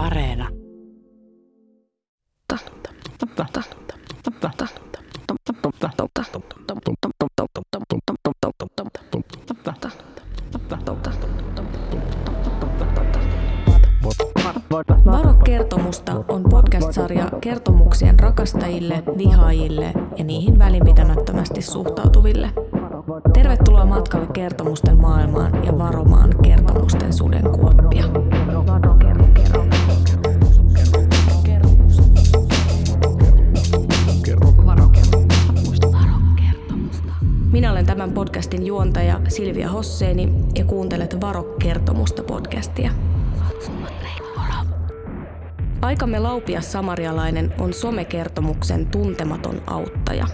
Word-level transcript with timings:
Areena. 0.00 0.48
Varo 15.04 15.34
kertomusta 15.44 16.12
on 16.28 16.42
podcast-sarja 16.50 17.28
kertomuksien 17.40 18.20
rakastajille, 18.20 19.02
vihaajille 19.18 19.92
ja 20.16 20.24
niihin 20.24 20.58
välinpitämättömästi 20.58 21.62
suhtautuville. 21.62 22.50
Tervetuloa 23.34 23.86
matkalle 23.86 24.26
kertomusten 24.32 25.00
maailmaan 25.00 25.64
ja 25.64 25.78
varomaan 25.78 26.34
kertomusten 26.42 27.12
sudenkuoppia. 27.12 28.04
Tämän 38.00 38.14
podcastin 38.14 38.66
juontaja 38.66 39.20
Silvia 39.28 39.68
Hosseini 39.68 40.32
ja 40.54 40.64
kuuntelet 40.64 41.20
Varo-kertomusta 41.20 42.22
podcastia. 42.22 42.90
Aikamme 45.82 46.18
laupias 46.18 46.72
samarialainen 46.72 47.54
on 47.58 47.72
somekertomuksen 47.72 48.86
tuntematon 48.86 49.62
auttaja. 49.66 50.26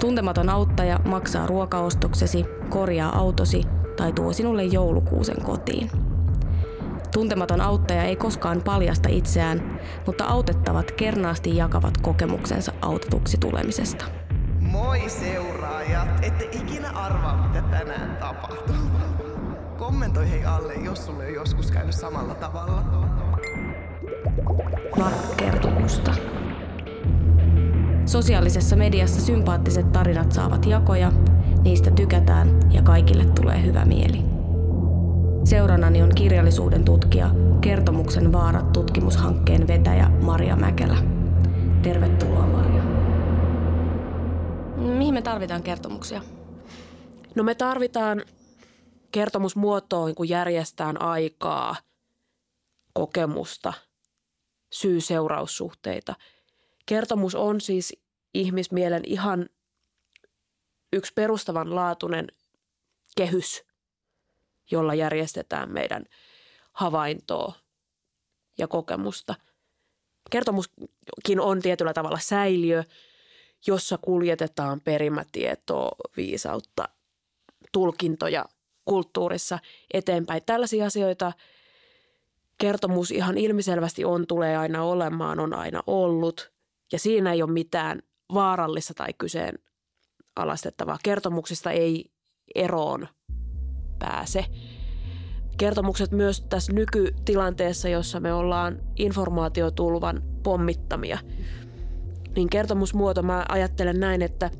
Tuntematon 0.00 0.48
auttaja 0.48 1.00
maksaa 1.04 1.46
ruokaostoksesi, 1.46 2.44
korjaa 2.68 3.18
autosi 3.18 3.62
tai 3.96 4.12
tuo 4.12 4.32
sinulle 4.32 4.64
joulukuusen 4.64 5.42
kotiin. 5.42 5.90
Tuntematon 7.14 7.60
auttaja 7.60 8.04
ei 8.04 8.16
koskaan 8.16 8.62
paljasta 8.64 9.08
itseään, 9.08 9.80
mutta 10.06 10.24
autettavat 10.24 10.90
kernaasti 10.90 11.56
jakavat 11.56 11.98
kokemuksensa 12.02 12.72
autetuksi 12.82 13.38
tulemisesta. 13.38 14.04
Moi 14.60 15.00
seuraajat! 15.98 16.24
Ette 16.24 16.48
ikinä 16.52 16.90
arvaa, 16.90 17.48
mitä 17.48 17.62
tänään 17.62 18.16
tapahtuu. 18.16 18.76
Kommentoi 19.78 20.30
hei 20.30 20.44
alle, 20.44 20.74
jos 20.74 21.06
sulle 21.06 21.26
on 21.26 21.34
joskus 21.34 21.70
käynyt 21.70 21.94
samalla 21.94 22.34
tavalla. 22.34 22.84
Varo-kertomusta. 24.98 26.14
Sosiaalisessa 28.06 28.76
mediassa 28.76 29.20
sympaattiset 29.20 29.92
tarinat 29.92 30.32
saavat 30.32 30.66
jakoja, 30.66 31.12
niistä 31.62 31.90
tykätään 31.90 32.60
ja 32.70 32.82
kaikille 32.82 33.24
tulee 33.24 33.62
hyvä 33.62 33.84
mieli. 33.84 34.24
Seurannani 35.44 36.02
on 36.02 36.10
kirjallisuuden 36.14 36.84
tutkija, 36.84 37.30
kertomuksen 37.60 38.32
vaarat 38.32 38.72
tutkimushankkeen 38.72 39.68
vetäjä 39.68 40.10
Maria 40.22 40.56
Mäkelä. 40.56 41.17
Tarvitaan 45.28 45.62
kertomuksia? 45.62 46.22
No 47.34 47.42
me 47.42 47.54
tarvitaan 47.54 48.24
kertomusmuotoon, 49.12 50.14
kun 50.14 50.28
järjestään 50.28 51.02
aikaa, 51.02 51.76
kokemusta, 52.92 53.72
syy-seuraussuhteita. 54.72 56.14
Kertomus 56.86 57.34
on 57.34 57.60
siis 57.60 57.96
ihmismielen 58.34 59.02
ihan 59.06 59.48
yksi 60.92 61.12
perustavanlaatuinen 61.14 62.26
kehys, 63.16 63.64
jolla 64.70 64.94
järjestetään 64.94 65.72
meidän 65.72 66.04
havaintoa 66.72 67.52
ja 68.58 68.68
kokemusta. 68.68 69.34
Kertomuskin 70.30 71.40
on 71.40 71.62
tietyllä 71.62 71.92
tavalla 71.92 72.18
säiliö, 72.18 72.84
jossa 73.66 73.98
kuljetetaan 74.02 74.80
perimätietoa, 74.80 75.96
viisautta, 76.16 76.88
tulkintoja 77.72 78.44
kulttuurissa 78.84 79.58
eteenpäin. 79.94 80.42
Tällaisia 80.46 80.86
asioita 80.86 81.32
kertomus 82.58 83.10
ihan 83.10 83.38
ilmiselvästi 83.38 84.04
on, 84.04 84.26
tulee 84.26 84.56
aina 84.56 84.82
olemaan, 84.82 85.40
on 85.40 85.54
aina 85.54 85.82
ollut. 85.86 86.52
Ja 86.92 86.98
siinä 86.98 87.32
ei 87.32 87.42
ole 87.42 87.52
mitään 87.52 88.02
vaarallista 88.34 88.94
tai 88.94 89.12
kyseen 89.18 89.58
alastettavaa. 90.36 90.98
Kertomuksista 91.02 91.70
ei 91.70 92.12
eroon 92.54 93.08
pääse. 93.98 94.44
Kertomukset 95.58 96.10
myös 96.10 96.40
tässä 96.40 96.72
nykytilanteessa, 96.72 97.88
jossa 97.88 98.20
me 98.20 98.32
ollaan 98.32 98.80
informaatiotulvan 98.96 100.22
pommittamia, 100.42 101.18
niin 102.38 102.50
kertomusmuoto 102.50 103.22
mä 103.22 103.44
ajattelen 103.48 104.00
näin, 104.00 104.22
että 104.22 104.50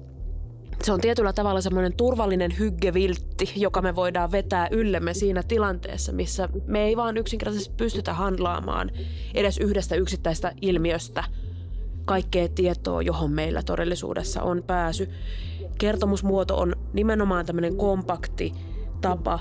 se 0.82 0.92
on 0.92 1.00
tietyllä 1.00 1.32
tavalla 1.32 1.60
semmoinen 1.60 1.96
turvallinen 1.96 2.58
hyggeviltti, 2.58 3.52
joka 3.56 3.82
me 3.82 3.96
voidaan 3.96 4.32
vetää 4.32 4.68
yllemme 4.70 5.14
siinä 5.14 5.42
tilanteessa, 5.42 6.12
missä 6.12 6.48
me 6.66 6.82
ei 6.82 6.96
vaan 6.96 7.16
yksinkertaisesti 7.16 7.74
pystytä 7.76 8.14
handlaamaan 8.14 8.90
edes 9.34 9.58
yhdestä 9.58 9.94
yksittäistä 9.94 10.52
ilmiöstä 10.60 11.24
kaikkea 12.04 12.48
tietoa, 12.48 13.02
johon 13.02 13.30
meillä 13.32 13.62
todellisuudessa 13.62 14.42
on 14.42 14.62
pääsy. 14.66 15.08
Kertomusmuoto 15.78 16.56
on 16.56 16.76
nimenomaan 16.92 17.46
tämmöinen 17.46 17.76
kompakti 17.76 18.52
tapa 19.00 19.38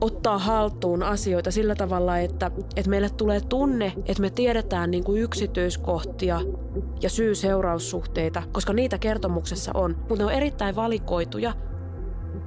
ottaa 0.00 0.38
haltuun 0.38 1.02
asioita 1.02 1.50
sillä 1.50 1.74
tavalla, 1.74 2.18
että, 2.18 2.50
että 2.76 2.90
meille 2.90 3.10
tulee 3.10 3.40
tunne, 3.40 3.92
että 4.06 4.20
me 4.20 4.30
tiedetään 4.30 4.90
niin 4.90 5.04
kuin 5.04 5.22
yksityiskohtia 5.22 6.40
ja 7.02 7.10
syy-seuraussuhteita, 7.10 8.42
koska 8.52 8.72
niitä 8.72 8.98
kertomuksessa 8.98 9.70
on, 9.74 9.96
mutta 9.98 10.16
ne 10.16 10.24
on 10.24 10.32
erittäin 10.32 10.76
valikoituja 10.76 11.52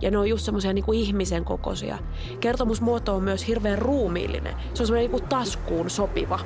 ja 0.01 0.11
ne 0.11 0.17
on 0.17 0.29
just 0.29 0.45
semmoisia 0.45 0.73
niin 0.73 0.93
ihmisen 0.93 1.45
kokoisia. 1.45 1.97
Kertomusmuoto 2.39 3.15
on 3.15 3.23
myös 3.23 3.47
hirveän 3.47 3.77
ruumiillinen. 3.77 4.55
Se 4.73 4.83
on 4.83 4.87
semmoinen 4.87 5.11
niin 5.11 5.29
taskuun 5.29 5.89
sopiva. 5.89 6.39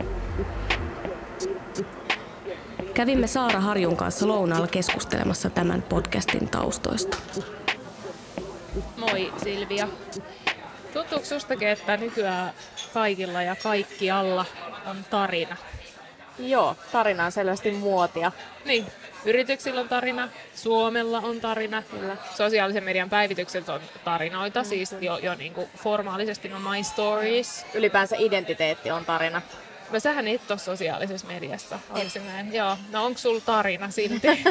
Kävimme 2.94 3.28
Saara 3.28 3.60
Harjun 3.60 3.96
kanssa 3.96 4.28
lounaalla 4.28 4.68
keskustelemassa 4.68 5.50
tämän 5.50 5.82
podcastin 5.82 6.50
taustoista. 6.50 7.18
Moi 8.98 9.34
Silvia. 9.44 9.88
Tuntuuko 10.94 11.26
sustakin, 11.26 11.68
että 11.68 11.98
nykyään 11.98 12.54
kaikilla 12.94 13.42
ja 13.42 13.56
kaikkialla 13.56 14.46
on 14.86 15.06
tarina? 15.10 15.58
Joo, 16.40 16.76
tarina 16.92 17.26
on 17.26 17.32
selvästi 17.32 17.72
muotia. 17.72 18.32
Niin, 18.66 18.86
yrityksillä 19.26 19.82
on 19.82 19.90
tarina, 19.90 20.30
Suomella 20.56 21.20
on 21.20 21.42
tarina, 21.42 21.82
Kyllä. 21.82 22.18
sosiaalisen 22.36 22.84
median 22.84 23.10
päivitykset 23.10 23.70
on 23.70 23.82
tarinoita, 24.04 24.62
mm. 24.62 24.66
siis 24.66 24.96
jo, 25.02 25.18
jo 25.18 25.36
niin 25.36 25.54
kuin 25.54 25.70
formaalisesti 25.78 26.54
on 26.54 26.62
my 26.62 26.84
stories. 26.84 27.66
Ylipäänsä 27.74 28.16
identiteetti 28.20 28.92
on 28.92 29.06
tarina. 29.06 29.42
No 29.94 30.00
sähän 30.00 30.28
et 30.28 30.52
ole 30.52 30.60
sosiaalisessa 30.60 31.28
mediassa, 31.28 31.80
se 32.08 32.20
näin? 32.20 32.54
Joo, 32.54 32.78
no 32.92 33.06
onko 33.06 33.18
sulla 33.18 33.42
tarina 33.46 33.92
silti? 33.92 34.28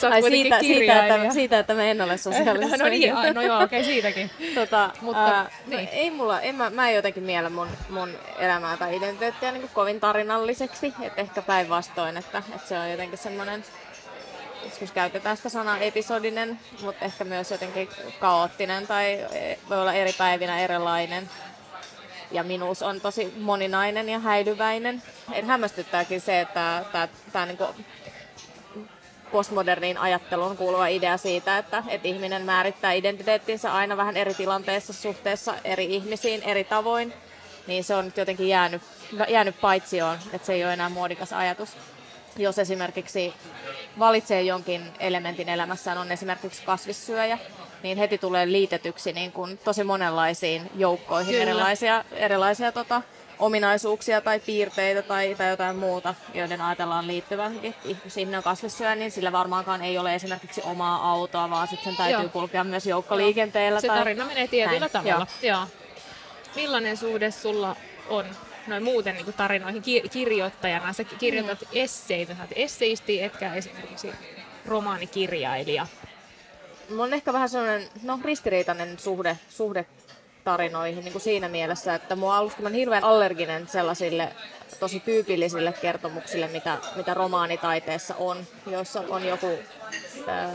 Sä 0.00 0.08
Ai 0.08 0.22
siitä, 0.22 0.60
siitä, 0.60 1.06
että, 1.06 1.32
siitä, 1.32 1.58
että 1.58 1.74
mä 1.74 1.82
en 1.82 2.02
ole 2.02 2.16
sosiaalisessa 2.16 2.76
No 2.84 2.88
niin, 2.88 3.14
no 3.34 3.42
joo, 3.42 3.62
okei 3.62 3.80
okay, 3.80 3.92
siitäkin. 3.92 4.30
Tota, 4.54 4.90
Mutta, 5.00 5.24
ää, 5.24 5.50
niin. 5.66 5.84
no, 5.84 5.90
ei 5.92 6.10
mulla, 6.10 6.40
en 6.40 6.54
mä, 6.54 6.70
mä 6.70 6.88
en 6.88 6.94
jotenkin 6.94 7.22
miellä 7.22 7.50
mun, 7.50 7.68
mun 7.88 8.10
elämää 8.38 8.76
tai 8.76 8.96
identiteettiä 8.96 9.52
niin 9.52 9.70
kovin 9.74 10.00
tarinalliseksi, 10.00 10.94
että 11.02 11.20
ehkä 11.20 11.42
päinvastoin, 11.42 12.16
että, 12.16 12.42
että 12.54 12.68
se 12.68 12.78
on 12.78 12.90
jotenkin 12.90 13.18
semmoinen 13.18 13.64
joskus 14.64 14.92
käytetään 14.92 15.36
sitä 15.36 15.48
sanaa 15.48 15.78
episodinen, 15.78 16.58
mutta 16.82 17.04
ehkä 17.04 17.24
myös 17.24 17.50
jotenkin 17.50 17.88
kaoottinen 18.20 18.86
tai 18.86 19.12
e, 19.12 19.58
voi 19.68 19.80
olla 19.80 19.92
eri 19.92 20.12
päivinä 20.12 20.60
erilainen 20.60 21.30
ja 22.36 22.42
minuus 22.42 22.82
on 22.82 23.00
tosi 23.00 23.34
moninainen 23.40 24.08
ja 24.08 24.18
häilyväinen. 24.18 25.02
Et 25.32 25.46
hämmästyttääkin 25.46 26.20
se, 26.20 26.40
että 26.40 26.82
tämä 27.32 27.46
niinku 27.46 27.64
postmoderniin 29.32 29.98
ajatteluun 29.98 30.56
kuuluva 30.56 30.86
idea 30.86 31.16
siitä, 31.16 31.58
että, 31.58 31.82
että 31.88 32.08
ihminen 32.08 32.42
määrittää 32.42 32.92
identiteettinsä 32.92 33.74
aina 33.74 33.96
vähän 33.96 34.16
eri 34.16 34.34
tilanteessa 34.34 34.92
suhteessa 34.92 35.54
eri 35.64 35.84
ihmisiin 35.94 36.42
eri 36.42 36.64
tavoin, 36.64 37.12
niin 37.66 37.84
se 37.84 37.94
on 37.94 38.04
nyt 38.04 38.16
jotenkin 38.16 38.48
jäänyt, 38.48 38.82
jäänyt 39.28 39.60
paitsioon, 39.60 40.18
että 40.32 40.46
se 40.46 40.52
ei 40.52 40.64
ole 40.64 40.72
enää 40.72 40.88
muodikas 40.88 41.32
ajatus. 41.32 41.76
Jos 42.38 42.58
esimerkiksi 42.58 43.34
valitsee 43.98 44.42
jonkin 44.42 44.82
elementin 45.00 45.48
elämässään, 45.48 45.98
on 45.98 46.12
esimerkiksi 46.12 46.62
kasvissyöjä, 46.62 47.38
niin 47.82 47.98
heti 47.98 48.18
tulee 48.18 48.52
liitetyksi 48.52 49.12
niin 49.12 49.32
kuin 49.32 49.58
tosi 49.58 49.84
monenlaisiin 49.84 50.70
joukkoihin 50.74 51.32
Kyllä. 51.32 51.42
erilaisia, 51.42 52.04
erilaisia 52.12 52.72
tota, 52.72 53.02
ominaisuuksia 53.38 54.20
tai 54.20 54.40
piirteitä 54.40 55.02
tai, 55.02 55.34
tai 55.34 55.50
jotain 55.50 55.76
muuta, 55.76 56.14
joiden 56.34 56.60
ajatellaan 56.60 57.06
liittyvän. 57.06 57.60
Jos 58.04 58.16
ihminen 58.16 58.38
on 58.38 58.44
kasvissyöjä, 58.44 58.94
niin 58.94 59.10
sillä 59.10 59.32
varmaankaan 59.32 59.82
ei 59.82 59.98
ole 59.98 60.14
esimerkiksi 60.14 60.62
omaa 60.64 61.10
autoa, 61.10 61.50
vaan 61.50 61.68
sitten 61.68 61.84
sen 61.84 61.96
täytyy 61.96 62.22
Joo. 62.22 62.28
kulkea 62.28 62.64
myös 62.64 62.86
joukkoliikenteellä. 62.86 63.80
Se 63.80 63.86
tai... 63.86 63.98
tarina 63.98 64.24
menee 64.24 64.48
tietyllä 64.48 64.80
Näin. 64.80 64.92
tavalla. 64.92 65.26
Joo. 65.42 65.58
Joo. 65.58 65.66
Millainen 66.56 66.96
suhde 66.96 67.30
sulla 67.30 67.76
on 68.08 68.24
noin 68.66 68.82
muuten 68.82 69.14
niin 69.14 69.24
kuin 69.24 69.36
tarinoihin 69.36 69.82
ki- 69.82 70.08
kirjoittajana. 70.12 70.92
Sä 70.92 71.04
kirjoitat 71.04 71.60
mm. 71.60 71.68
esseitä, 71.72 72.34
sä 72.34 72.42
oot 72.42 72.50
esseisti, 72.56 73.22
etkä 73.22 73.54
esimerkiksi 73.54 74.12
romaanikirjailija. 74.66 75.86
Mulla 76.90 77.04
on 77.04 77.14
ehkä 77.14 77.32
vähän 77.32 77.48
sellainen 77.48 77.88
no, 78.02 78.20
ristiriitainen 78.24 78.98
suhde, 78.98 79.38
suhde 79.48 79.86
tarinoihin 80.44 81.04
niin 81.04 81.12
kuin 81.12 81.22
siinä 81.22 81.48
mielessä, 81.48 81.94
että 81.94 82.16
mua 82.16 82.36
alusta 82.36 82.62
mä 82.62 82.68
hirveän 82.68 83.04
allerginen 83.04 83.68
sellaisille 83.68 84.32
tosi 84.80 85.00
tyypillisille 85.00 85.72
kertomuksille, 85.72 86.48
mitä, 86.48 86.78
mitä 86.96 87.14
romaanitaiteessa 87.14 88.14
on, 88.14 88.46
joissa 88.66 89.04
on 89.08 89.24
joku 89.26 89.58
äh, 90.28 90.50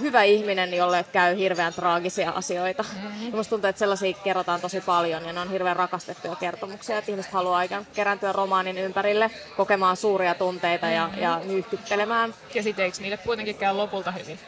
hyvä 0.00 0.22
ihminen, 0.22 0.74
jolle 0.74 1.04
käy 1.12 1.36
hirveän 1.36 1.74
traagisia 1.74 2.30
asioita. 2.30 2.82
Mm-hmm. 2.82 3.36
musta 3.36 3.50
tuntuu, 3.50 3.68
että 3.68 3.78
sellaisia 3.78 4.16
kerrotaan 4.24 4.60
tosi 4.60 4.80
paljon 4.80 5.24
ja 5.24 5.32
ne 5.32 5.40
on 5.40 5.50
hirveän 5.50 5.76
rakastettuja 5.76 6.36
kertomuksia, 6.36 6.98
että 6.98 7.10
ihmiset 7.10 7.32
haluaa 7.32 7.62
ikään 7.62 7.86
kerääntyä 7.94 8.32
romaanin 8.32 8.78
ympärille, 8.78 9.30
kokemaan 9.56 9.96
suuria 9.96 10.34
tunteita 10.34 10.86
ja, 10.86 11.06
mm-hmm. 11.06 11.22
ja 11.22 11.40
nyyhkyttelemään. 11.44 12.34
Ja 12.54 12.62
sitten 12.62 12.84
eikö 12.84 12.96
niille 13.00 13.16
kuitenkin 13.16 13.56
käy 13.56 13.74
lopulta 13.74 14.10
hyvin? 14.10 14.38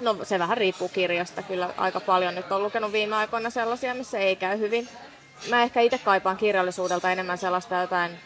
No 0.00 0.16
se 0.22 0.38
vähän 0.38 0.56
riippuu 0.56 0.88
kirjasta. 0.88 1.42
Kyllä 1.42 1.70
aika 1.76 2.00
paljon 2.00 2.34
nyt 2.34 2.52
on 2.52 2.62
lukenut 2.62 2.92
viime 2.92 3.16
aikoina 3.16 3.50
sellaisia, 3.50 3.94
missä 3.94 4.18
ei 4.18 4.36
käy 4.36 4.58
hyvin. 4.58 4.88
Mä 5.50 5.62
ehkä 5.62 5.80
itse 5.80 5.98
kaipaan 5.98 6.36
kirjallisuudelta 6.36 7.12
enemmän 7.12 7.38
sellaista 7.38 7.80
jotain 7.80 8.18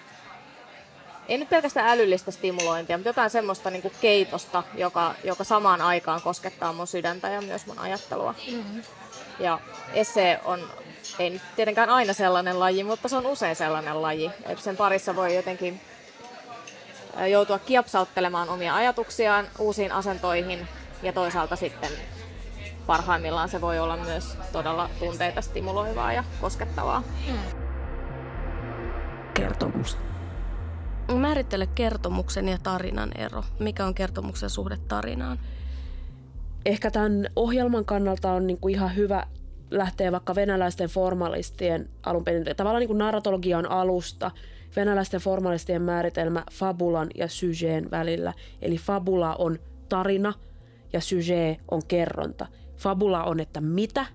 ei 1.29 1.39
nyt 1.39 1.49
pelkästään 1.49 1.89
älyllistä 1.89 2.31
stimulointia, 2.31 2.97
mutta 2.99 3.09
jotain 3.09 3.31
semmoista 3.31 3.71
niin 3.71 3.83
kuin 3.83 3.95
keitosta, 4.01 4.63
joka, 4.75 5.15
joka 5.25 5.45
samaan 5.45 5.81
aikaan 5.81 6.23
koskettaa 6.23 6.73
mun 6.73 6.87
sydäntä 6.87 7.29
ja 7.29 7.41
myös 7.41 7.67
mun 7.67 7.79
ajattelua. 7.79 8.35
Mm-hmm. 8.51 8.83
Ja 9.39 9.59
esse 9.95 10.41
on, 10.45 10.61
ei 11.19 11.31
nyt 11.31 11.43
tietenkään 11.57 11.91
aina 11.91 12.13
sellainen 12.13 12.61
laji, 12.61 12.85
mutta 12.85 13.09
se 13.09 13.17
on 13.17 13.27
usein 13.27 13.57
sellainen 13.57 14.03
laji. 14.03 14.31
Et 14.47 14.59
sen 14.59 14.77
parissa 14.77 15.17
voi 15.17 15.35
jotenkin 15.35 15.81
joutua 17.31 17.59
kiepsauttelemaan 17.59 18.49
omia 18.49 18.75
ajatuksiaan 18.75 19.47
uusiin 19.59 19.93
asentoihin 19.93 20.69
ja 21.03 21.13
toisaalta 21.13 21.57
sitten 21.57 21.91
parhaimmillaan 22.87 23.49
se 23.49 23.61
voi 23.61 23.79
olla 23.79 23.97
myös 23.97 24.39
todella 24.53 24.91
tunteita 24.99 25.43
stimuloivaa 25.43 26.13
ja 26.13 26.25
koskettavaa. 26.41 27.03
Mm. 27.29 27.39
Kertomus. 29.35 29.99
Määrittele 31.13 31.67
kertomuksen 31.67 32.49
ja 32.49 32.59
tarinan 32.63 33.11
ero. 33.19 33.45
Mikä 33.59 33.87
on 33.87 33.95
kertomuksen 33.95 34.51
suhde 34.51 34.77
tarinaan? 34.89 35.39
Ehkä 36.65 36.91
tämän 36.91 37.27
ohjelman 37.37 37.85
kannalta 37.85 38.33
on 38.33 38.47
niin 38.47 38.61
kuin 38.61 38.75
ihan 38.75 38.97
hyvä 38.97 39.27
lähteä 39.71 40.13
vaikka 40.13 40.35
venäläisten 40.35 40.89
formalistien 40.89 41.89
alun 42.07 42.25
perin. 42.25 42.57
Tavallaan 42.57 42.81
niin 42.81 42.89
kuin 42.89 42.99
narratologia 42.99 43.59
on 43.59 43.71
alusta. 43.71 44.31
Venäläisten 44.77 45.21
formalistien 45.21 45.83
määritelmä 45.83 46.45
fabulan 46.53 47.09
ja 47.15 47.29
sujeen 47.29 47.91
välillä. 47.91 48.33
Eli 48.63 48.77
fabula 48.77 49.35
on 49.35 49.59
tarina 49.89 50.33
ja 50.93 51.01
sujet 51.01 51.59
on 51.71 51.83
kerronta. 51.89 52.47
Fabula 52.77 53.25
on, 53.25 53.41
että 53.41 53.61
mitä 53.61 54.07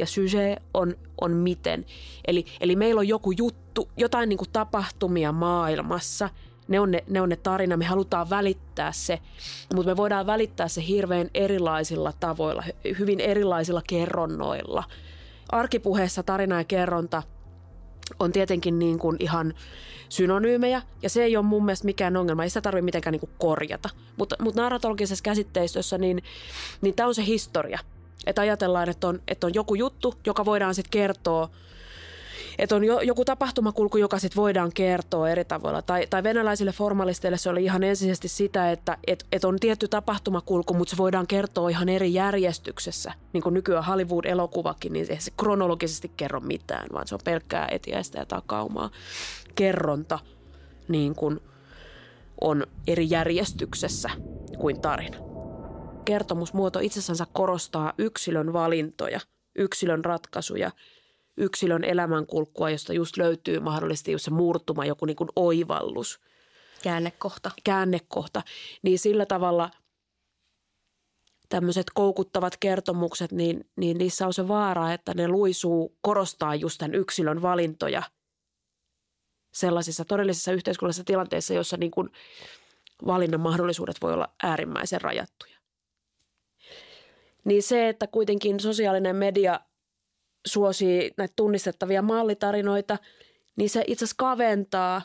ja 0.00 0.06
sujet 0.06 0.62
on, 0.74 0.94
on 1.20 1.32
miten. 1.32 1.86
Eli, 2.26 2.44
eli 2.60 2.76
meillä 2.76 2.98
on 2.98 3.08
joku 3.08 3.30
juttu, 3.30 3.88
jotain 3.96 4.28
niin 4.28 4.38
kuin 4.38 4.50
tapahtumia 4.52 5.32
maailmassa. 5.32 6.30
Ne 6.68 6.80
on 6.80 6.90
ne, 6.90 7.04
ne 7.08 7.20
on 7.20 7.28
ne 7.28 7.36
tarina, 7.36 7.76
me 7.76 7.84
halutaan 7.84 8.30
välittää 8.30 8.92
se, 8.92 9.18
mutta 9.74 9.90
me 9.90 9.96
voidaan 9.96 10.26
välittää 10.26 10.68
se 10.68 10.86
hirveän 10.86 11.30
erilaisilla 11.34 12.12
tavoilla, 12.20 12.64
hyvin 12.98 13.20
erilaisilla 13.20 13.82
kerronnoilla. 13.88 14.84
Arkipuheessa 15.52 16.22
tarina 16.22 16.58
ja 16.60 16.64
kerronta 16.64 17.22
on 18.18 18.32
tietenkin 18.32 18.78
niin 18.78 18.98
kuin 18.98 19.16
ihan 19.20 19.54
synonyymejä, 20.08 20.82
ja 21.02 21.10
se 21.10 21.24
ei 21.24 21.36
ole 21.36 21.44
mun 21.44 21.64
mielestä 21.64 21.84
mikään 21.84 22.16
ongelma, 22.16 22.42
ei 22.42 22.50
sitä 22.50 22.60
tarvitse 22.60 22.84
mitenkään 22.84 23.12
niin 23.12 23.20
kuin 23.20 23.30
korjata. 23.38 23.88
Mutta, 24.16 24.36
mutta 24.42 24.62
narratologisessa 24.62 25.22
käsitteistössä, 25.22 25.98
niin, 25.98 26.22
niin 26.80 26.94
tämä 26.94 27.06
on 27.06 27.14
se 27.14 27.26
historia. 27.26 27.78
Että 28.26 28.42
ajatellaan, 28.42 28.88
että 28.88 29.08
on, 29.08 29.22
että 29.28 29.46
on 29.46 29.54
joku 29.54 29.74
juttu, 29.74 30.14
joka 30.26 30.44
voidaan 30.44 30.74
sitten 30.74 30.90
kertoa 30.90 31.50
että 32.60 32.76
on 32.76 32.84
jo, 32.84 33.00
joku 33.00 33.24
tapahtumakulku, 33.24 33.98
joka 33.98 34.18
sitten 34.18 34.40
voidaan 34.40 34.72
kertoa 34.74 35.28
eri 35.30 35.44
tavoilla. 35.44 35.82
Tai, 35.82 36.06
tai 36.10 36.22
venäläisille 36.22 36.72
formalisteille 36.72 37.38
se 37.38 37.50
oli 37.50 37.64
ihan 37.64 37.82
ensisijaisesti 37.82 38.28
sitä, 38.28 38.72
että 38.72 38.98
et, 39.06 39.26
et 39.32 39.44
on 39.44 39.56
tietty 39.60 39.88
tapahtumakulku, 39.88 40.74
mutta 40.74 40.90
se 40.90 40.96
voidaan 40.96 41.26
kertoa 41.26 41.68
ihan 41.68 41.88
eri 41.88 42.14
järjestyksessä. 42.14 43.12
Niin 43.32 43.42
kuin 43.42 43.54
nykyään 43.54 43.84
Hollywood-elokuvakin, 43.84 44.92
niin 44.92 45.06
ei 45.10 45.20
se 45.20 45.30
kronologisesti 45.36 46.12
kerro 46.16 46.40
mitään, 46.40 46.86
vaan 46.92 47.06
se 47.06 47.14
on 47.14 47.20
pelkkää 47.24 47.68
etiäistä 47.70 48.18
ja 48.18 48.26
takaumaa. 48.26 48.90
Kerronta 49.54 50.18
niin 50.88 51.14
kuin 51.14 51.40
on 52.40 52.66
eri 52.86 53.10
järjestyksessä 53.10 54.10
kuin 54.58 54.80
tarina. 54.80 55.29
Kertomusmuoto 56.04 56.78
itsessänsä 56.78 57.26
korostaa 57.32 57.92
yksilön 57.98 58.52
valintoja, 58.52 59.20
yksilön 59.54 60.04
ratkaisuja– 60.04 60.70
yksilön 61.40 61.84
elämänkulkua, 61.84 62.70
josta 62.70 62.92
just 62.92 63.16
löytyy 63.16 63.60
mahdollisesti 63.60 64.12
just 64.12 64.24
se 64.24 64.30
murtuma, 64.30 64.84
joku 64.84 65.04
niin 65.04 65.16
kuin 65.16 65.28
oivallus. 65.36 66.20
Käännekohta. 66.82 67.50
Käännekohta. 67.64 68.42
Niin 68.82 68.98
sillä 68.98 69.26
tavalla 69.26 69.70
tämmöiset 71.48 71.86
koukuttavat 71.94 72.56
kertomukset, 72.56 73.32
niin, 73.32 73.70
niin 73.76 73.98
niissä 73.98 74.26
on 74.26 74.34
se 74.34 74.48
vaara, 74.48 74.92
että 74.92 75.14
ne 75.14 75.28
luisuu 75.28 75.98
korostaa 76.00 76.54
just 76.54 76.78
tämän 76.78 76.94
yksilön 76.94 77.42
valintoja 77.42 78.02
sellaisissa 79.52 80.04
todellisissa 80.04 80.52
yhteiskunnallisissa 80.52 81.04
tilanteissa, 81.04 81.54
joissa 81.54 81.76
niin 81.76 81.90
kuin 81.90 82.08
valinnan 83.06 83.40
mahdollisuudet 83.40 83.96
voi 84.02 84.12
olla 84.12 84.28
äärimmäisen 84.42 85.00
rajattuja. 85.00 85.59
Niin 87.44 87.62
se, 87.62 87.88
että 87.88 88.06
kuitenkin 88.06 88.60
sosiaalinen 88.60 89.16
media 89.16 89.60
suosii 90.46 91.10
näitä 91.16 91.32
tunnistettavia 91.36 92.02
mallitarinoita, 92.02 92.98
niin 93.56 93.70
se 93.70 93.84
itse 93.86 94.04
asiassa 94.04 94.16
kaventaa 94.18 95.02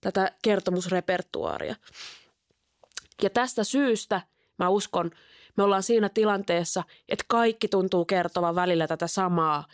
tätä 0.00 0.32
kertomusrepertuaaria. 0.42 1.76
Ja 3.22 3.30
tästä 3.30 3.64
syystä 3.64 4.20
mä 4.58 4.68
uskon, 4.68 5.10
me 5.56 5.62
ollaan 5.62 5.82
siinä 5.82 6.08
tilanteessa, 6.08 6.84
että 7.08 7.24
kaikki 7.28 7.68
tuntuu 7.68 8.04
kertovan 8.04 8.54
välillä 8.54 8.86
tätä 8.86 9.06
samaa 9.06 9.64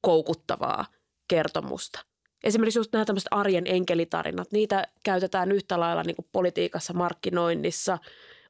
koukuttavaa 0.00 0.86
kertomusta. 1.28 2.04
Esimerkiksi 2.44 2.78
just 2.78 2.92
nämä 2.92 3.04
tämmöiset 3.04 3.28
arjen 3.30 3.66
enkelitarinat, 3.66 4.52
niitä 4.52 4.86
käytetään 5.04 5.52
yhtä 5.52 5.80
lailla 5.80 6.02
niin 6.02 6.16
kuin 6.16 6.28
politiikassa, 6.32 6.92
markkinoinnissa, 6.92 7.98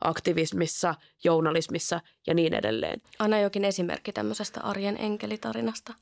aktivismissa, 0.04 0.94
journalismissa 1.24 2.00
ja 2.26 2.34
niin 2.34 2.54
edelleen. 2.54 3.00
Anna 3.18 3.40
jokin 3.40 3.64
esimerkki 3.64 4.12
tämmöisestä 4.12 4.60
arjen 4.60 4.96
enkelitarinasta. 5.00 5.94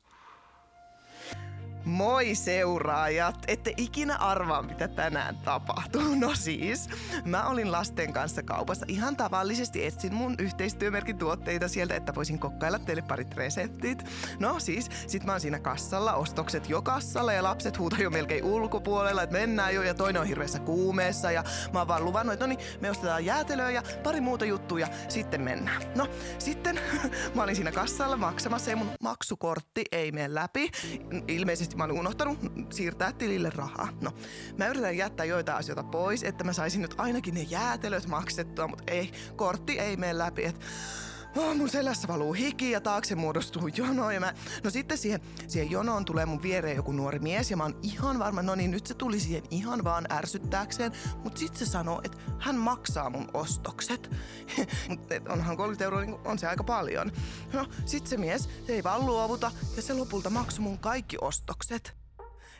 Moi 1.85 2.35
seuraajat! 2.35 3.35
Ette 3.47 3.73
ikinä 3.77 4.17
arvaa, 4.17 4.61
mitä 4.61 4.87
tänään 4.87 5.37
tapahtuu. 5.37 6.15
No 6.15 6.35
siis, 6.35 6.89
mä 7.25 7.47
olin 7.47 7.71
lasten 7.71 8.13
kanssa 8.13 8.43
kaupassa. 8.43 8.85
Ihan 8.89 9.15
tavallisesti 9.15 9.85
etsin 9.85 10.13
mun 10.13 10.35
yhteistyömerkin 10.39 11.17
tuotteita 11.17 11.67
sieltä, 11.67 11.95
että 11.95 12.15
voisin 12.15 12.39
kokkailla 12.39 12.79
teille 12.79 13.01
parit 13.01 13.33
reseptit. 13.33 14.05
No 14.39 14.59
siis, 14.59 14.89
sit 15.07 15.23
mä 15.23 15.31
oon 15.31 15.41
siinä 15.41 15.59
kassalla, 15.59 16.13
ostokset 16.13 16.69
jo 16.69 16.81
kassalla 16.81 17.33
ja 17.33 17.43
lapset 17.43 17.79
huutaa 17.79 17.99
jo 17.99 18.09
melkein 18.09 18.43
ulkopuolella, 18.43 19.23
että 19.23 19.37
mennään 19.37 19.75
jo 19.75 19.83
ja 19.83 19.93
toinen 19.93 20.21
on 20.21 20.27
hirveässä 20.27 20.59
kuumeessa 20.59 21.31
ja 21.31 21.43
mä 21.73 21.79
oon 21.79 21.87
vaan 21.87 22.05
luvannut, 22.05 22.33
että 22.33 22.47
no 22.47 22.49
niin, 22.49 22.59
me 22.81 22.89
ostetaan 22.89 23.25
jäätelöä 23.25 23.71
ja 23.71 23.83
pari 24.03 24.21
muuta 24.21 24.45
juttuja, 24.45 24.87
sitten 25.09 25.41
mennään. 25.41 25.81
No, 25.95 26.07
sitten 26.39 26.79
mä 27.35 27.43
olin 27.43 27.55
siinä 27.55 27.71
kassalla 27.71 28.17
maksamassa 28.17 28.69
ja 28.69 28.75
mun 28.75 28.91
maksukortti 29.01 29.83
ei 29.91 30.11
mene 30.11 30.33
läpi. 30.33 30.71
Ilmeisesti 31.27 31.72
ilmeisesti 31.73 31.77
mä 31.77 31.83
olin 31.83 31.99
unohtanut 31.99 32.39
siirtää 32.69 33.11
tilille 33.13 33.49
rahaa. 33.49 33.89
No, 34.01 34.11
mä 34.57 34.67
yritän 34.67 34.97
jättää 34.97 35.25
joita 35.25 35.55
asioita 35.55 35.83
pois, 35.83 36.23
että 36.23 36.43
mä 36.43 36.53
saisin 36.53 36.81
nyt 36.81 36.95
ainakin 36.97 37.33
ne 37.33 37.41
jäätelöt 37.41 38.07
maksettua, 38.07 38.67
mutta 38.67 38.83
ei, 38.87 39.11
kortti 39.35 39.79
ei 39.79 39.97
mene 39.97 40.17
läpi. 40.17 40.45
Et, 40.45 40.59
Oh, 41.35 41.55
mun 41.55 41.69
selässä 41.69 42.07
valuu 42.07 42.33
hiki 42.33 42.71
ja 42.71 42.81
taakse 42.81 43.15
muodostuu 43.15 43.67
jono. 43.67 44.11
Ja 44.11 44.19
mä, 44.19 44.33
no 44.63 44.69
sitten 44.69 44.97
siihen, 44.97 45.21
siihen 45.47 45.71
jonoon 45.71 46.05
tulee 46.05 46.25
mun 46.25 46.41
viereen 46.41 46.75
joku 46.75 46.91
nuori 46.91 47.19
mies 47.19 47.51
ja 47.51 47.57
mä 47.57 47.63
oon 47.63 47.79
ihan 47.81 48.19
varma, 48.19 48.41
no 48.41 48.55
niin 48.55 48.71
nyt 48.71 48.87
se 48.87 48.93
tuli 48.93 49.19
siihen 49.19 49.43
ihan 49.51 49.83
vaan 49.83 50.05
ärsyttääkseen. 50.11 50.91
Mutta 51.23 51.39
sitten 51.39 51.59
se 51.59 51.71
sanoo, 51.71 52.01
että 52.03 52.17
hän 52.39 52.55
maksaa 52.55 53.09
mun 53.09 53.29
ostokset. 53.33 54.11
Mutta 54.89 55.15
onhan 55.29 55.57
30 55.57 55.83
euroa, 55.83 56.01
niin 56.01 56.17
on 56.25 56.39
se 56.39 56.47
aika 56.47 56.63
paljon. 56.63 57.11
No 57.53 57.65
sitten 57.85 58.09
se 58.09 58.17
mies, 58.17 58.49
se 58.67 58.73
ei 58.73 58.83
vaan 58.83 59.05
luovuta 59.05 59.51
ja 59.75 59.81
se 59.81 59.93
lopulta 59.93 60.29
maksoi 60.29 60.63
mun 60.63 60.77
kaikki 60.77 61.17
ostokset. 61.21 62.02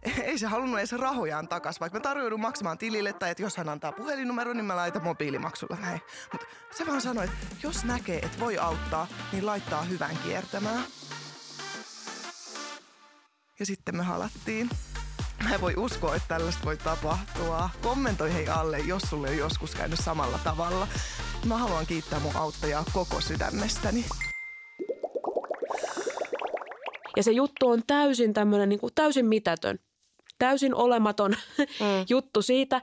ei 0.23 0.37
se 0.37 0.47
halunnut 0.47 0.79
edes 0.79 0.91
rahojaan 0.91 1.47
takas, 1.47 1.79
vaikka 1.79 1.99
mä 1.99 2.03
tarjoudun 2.03 2.39
maksamaan 2.39 2.77
tilille 2.77 3.13
tai 3.13 3.31
että 3.31 3.43
jos 3.43 3.57
hän 3.57 3.69
antaa 3.69 3.91
puhelinnumero, 3.91 4.53
niin 4.53 4.65
mä 4.65 4.75
laitan 4.75 5.03
mobiilimaksulla 5.03 5.77
näin. 5.81 6.01
Mutta 6.31 6.47
se 6.71 6.87
vaan 6.87 7.01
sanoi, 7.01 7.25
että 7.25 7.37
jos 7.63 7.83
näkee, 7.83 8.19
että 8.19 8.39
voi 8.39 8.57
auttaa, 8.57 9.07
niin 9.31 9.45
laittaa 9.45 9.81
hyvän 9.81 10.17
kiertämään. 10.23 10.83
Ja 13.59 13.65
sitten 13.65 13.97
me 13.97 14.03
halattiin. 14.03 14.69
Mä 15.43 15.53
en 15.53 15.61
voi 15.61 15.73
uskoa, 15.77 16.15
että 16.15 16.27
tällaista 16.27 16.65
voi 16.65 16.77
tapahtua. 16.77 17.69
Kommentoi 17.81 18.33
hei 18.33 18.47
alle, 18.47 18.79
jos 18.79 19.01
sulle 19.01 19.29
on 19.29 19.37
joskus 19.37 19.75
käynyt 19.75 19.99
samalla 19.99 20.39
tavalla. 20.43 20.87
Mä 21.45 21.57
haluan 21.57 21.85
kiittää 21.85 22.19
mun 22.19 22.35
auttajaa 22.35 22.83
koko 22.93 23.21
sydämestäni. 23.21 24.05
Ja 27.17 27.23
se 27.23 27.31
juttu 27.31 27.69
on 27.69 27.83
täysin 27.87 28.33
tämmöinen 28.33 28.69
niin 28.69 28.79
kuin 28.79 28.93
täysin 28.95 29.25
mitätön, 29.25 29.79
täysin 30.43 30.75
olematon 30.75 31.31
mm. 31.59 31.65
juttu 32.09 32.41
siitä. 32.41 32.81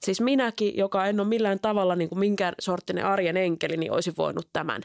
Siis 0.00 0.20
minäkin, 0.20 0.76
joka 0.76 1.06
en 1.06 1.20
ole 1.20 1.28
millään 1.28 1.60
tavalla 1.60 1.96
niin 1.96 2.08
kuin 2.08 2.18
minkään 2.18 2.54
sorttinen 2.60 3.06
arjen 3.06 3.36
enkeli, 3.36 3.76
niin 3.76 3.92
olisi 3.92 4.14
voinut 4.18 4.48
tämän 4.52 4.82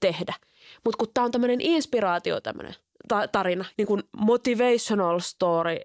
tehdä. 0.00 0.34
Mutta 0.84 0.98
kun 0.98 1.08
tämä 1.14 1.24
on 1.24 1.30
tämmöinen 1.30 1.60
inspiraatio 1.60 2.40
tämmöinen 2.40 2.74
tarina, 3.32 3.64
niin 3.78 3.86
kuin 3.86 4.02
motivational 4.16 5.18
story, 5.20 5.76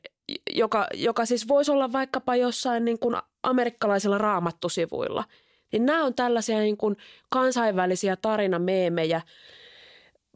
joka, 0.51 0.87
joka 0.93 1.25
siis 1.25 1.47
voisi 1.47 1.71
olla 1.71 1.91
vaikkapa 1.91 2.35
jossain 2.35 2.85
niin 2.85 2.99
kuin 2.99 3.15
amerikkalaisilla 3.43 4.17
raamattusivuilla. 4.17 5.23
Niin 5.71 5.85
nämä 5.85 6.05
on 6.05 6.13
tällaisia 6.13 6.59
niin 6.59 6.77
kuin 6.77 6.97
kansainvälisiä 7.29 8.15
tarinameemejä. 8.15 9.21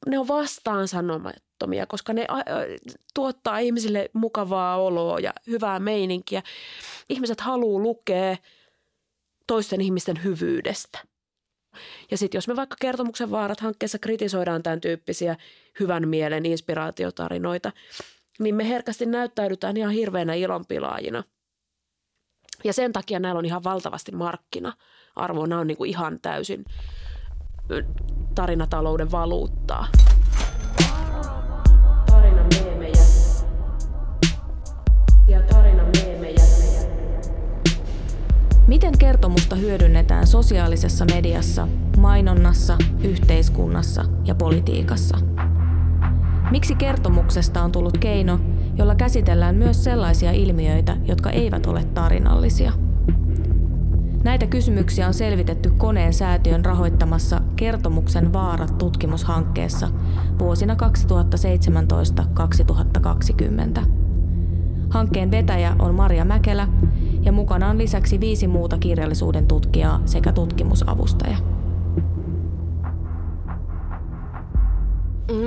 Ne 0.07 0.19
on 0.19 0.27
vastaan 0.27 0.87
sanomattomia, 1.57 1.85
koska 1.85 2.13
ne 2.13 2.27
tuottaa 3.13 3.59
ihmisille 3.59 4.09
mukavaa 4.13 4.77
oloa 4.77 5.19
ja 5.19 5.33
hyvää 5.47 5.79
meininkiä. 5.79 6.43
Ihmiset 7.09 7.41
haluaa 7.41 7.83
lukea 7.83 8.37
toisten 9.47 9.81
ihmisten 9.81 10.23
hyvyydestä. 10.23 10.99
Ja 12.11 12.17
sitten 12.17 12.37
jos 12.37 12.47
me 12.47 12.55
vaikka 12.55 12.75
kertomuksen 12.79 13.31
vaarat 13.31 13.59
hankkeessa 13.59 13.99
kritisoidaan 13.99 14.63
tämän 14.63 14.81
tyyppisiä 14.81 15.35
hyvän 15.79 16.07
mielen 16.07 16.45
inspiraatiotarinoita, 16.45 17.71
niin 18.39 18.55
me 18.55 18.69
herkästi 18.69 19.05
näyttäydytään 19.05 19.77
ihan 19.77 19.93
hirveänä 19.93 20.33
ilonpilaajina. 20.33 21.23
Ja 22.63 22.73
sen 22.73 22.93
takia 22.93 23.19
näillä 23.19 23.39
on 23.39 23.45
ihan 23.45 23.63
valtavasti 23.63 24.11
markkina-arvoa. 24.11 25.47
Nämä 25.47 25.61
on 25.61 25.67
niin 25.67 25.77
kuin 25.77 25.89
ihan 25.89 26.19
täysin 26.21 26.65
tarinatalouden 28.35 29.11
valuuttaa. 29.11 29.87
Miten 38.67 38.97
kertomusta 38.97 39.55
hyödynnetään 39.55 40.27
sosiaalisessa 40.27 41.05
mediassa, 41.05 41.67
mainonnassa, 41.97 42.77
yhteiskunnassa 43.03 44.05
ja 44.25 44.35
politiikassa? 44.35 45.17
Miksi 46.51 46.75
kertomuksesta 46.75 47.61
on 47.61 47.71
tullut 47.71 47.97
keino, 47.97 48.39
jolla 48.75 48.95
käsitellään 48.95 49.55
myös 49.55 49.83
sellaisia 49.83 50.31
ilmiöitä, 50.31 50.97
jotka 51.05 51.29
eivät 51.29 51.65
ole 51.65 51.83
tarinallisia? 51.83 52.71
Näitä 54.23 54.47
kysymyksiä 54.47 55.07
on 55.07 55.13
selvitetty 55.13 55.71
Koneen 55.77 56.13
säätiön 56.13 56.65
rahoittamassa 56.65 57.41
Kertomuksen 57.55 58.33
vaarat 58.33 58.77
tutkimushankkeessa 58.77 59.89
vuosina 60.39 60.75
2017-2020. 63.79 63.85
Hankkeen 64.89 65.31
vetäjä 65.31 65.75
on 65.79 65.95
Maria 65.95 66.25
Mäkelä 66.25 66.67
ja 67.27 67.31
mukana 67.31 67.69
on 67.69 67.77
lisäksi 67.77 68.19
viisi 68.19 68.47
muuta 68.47 68.77
kirjallisuuden 68.77 69.47
tutkijaa 69.47 70.01
sekä 70.05 70.31
tutkimusavustaja. 70.31 71.37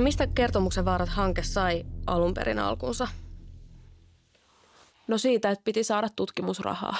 Mistä 0.03 0.27
kertomuksen 0.27 0.85
vaarat 0.85 1.09
hanke 1.09 1.43
sai 1.43 1.85
alun 2.07 2.33
perin 2.33 2.59
alkunsa? 2.59 3.07
No 5.07 5.17
siitä, 5.17 5.51
että 5.51 5.63
piti 5.63 5.83
saada 5.83 6.09
tutkimusrahaa. 6.15 6.97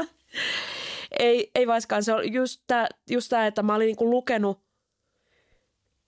ei, 1.18 1.50
ei 1.54 1.66
vaiskaan. 1.66 2.02
Se 2.02 2.14
on 2.14 2.32
just 2.32 2.62
tämä, 2.66 2.88
just 3.10 3.28
tämä 3.28 3.46
että 3.46 3.62
mä 3.62 3.74
olin 3.74 3.86
niin 3.86 4.10
lukenut 4.10 4.60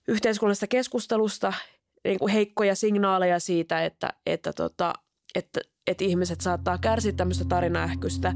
yhteiskunnallisesta 0.08 0.66
keskustelusta 0.66 1.52
niin 2.04 2.18
kuin 2.18 2.32
heikkoja 2.32 2.74
signaaleja 2.74 3.40
siitä, 3.40 3.84
että, 3.84 4.12
että, 4.26 4.52
tota, 4.52 4.92
että, 5.34 5.60
että 5.90 6.04
ihmiset 6.04 6.40
saattaa 6.40 6.78
kärsiä 6.78 7.12
tämmöistä 7.12 7.44
tarinaähkystä. 7.44 8.32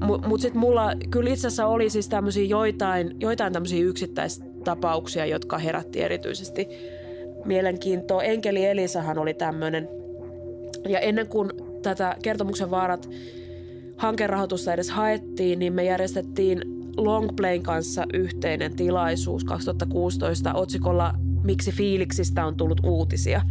Mutta 0.00 0.28
mut 0.28 0.40
sitten 0.40 0.60
mulla 0.60 0.92
kyllä 1.10 1.30
itse 1.30 1.46
asiassa 1.46 1.66
oli 1.66 1.90
siis 1.90 2.08
tämmöisiä 2.08 2.44
joitain, 2.44 3.16
joitain 3.20 3.52
tämmöisiä 3.52 3.84
yksittäistapauksia, 3.84 5.26
jotka 5.26 5.58
herätti 5.58 6.02
erityisesti 6.02 6.68
mielenkiintoa. 7.44 8.22
Enkeli 8.22 8.66
Elisahan 8.66 9.18
oli 9.18 9.34
tämmöinen. 9.34 9.88
Ja 10.88 11.00
ennen 11.00 11.26
kuin 11.26 11.50
tätä 11.82 12.16
kertomuksen 12.22 12.70
vaarat 12.70 13.10
hankerahoitusta 13.96 14.72
edes 14.72 14.90
haettiin, 14.90 15.58
niin 15.58 15.72
me 15.72 15.84
järjestettiin 15.84 16.62
Longplayn 16.96 17.62
kanssa 17.62 18.04
yhteinen 18.12 18.76
tilaisuus 18.76 19.44
2016 19.44 20.54
otsikolla 20.54 21.14
Miksi 21.44 21.72
fiiliksistä 21.72 22.46
on 22.46 22.56
tullut 22.56 22.80
uutisia. 22.84 23.42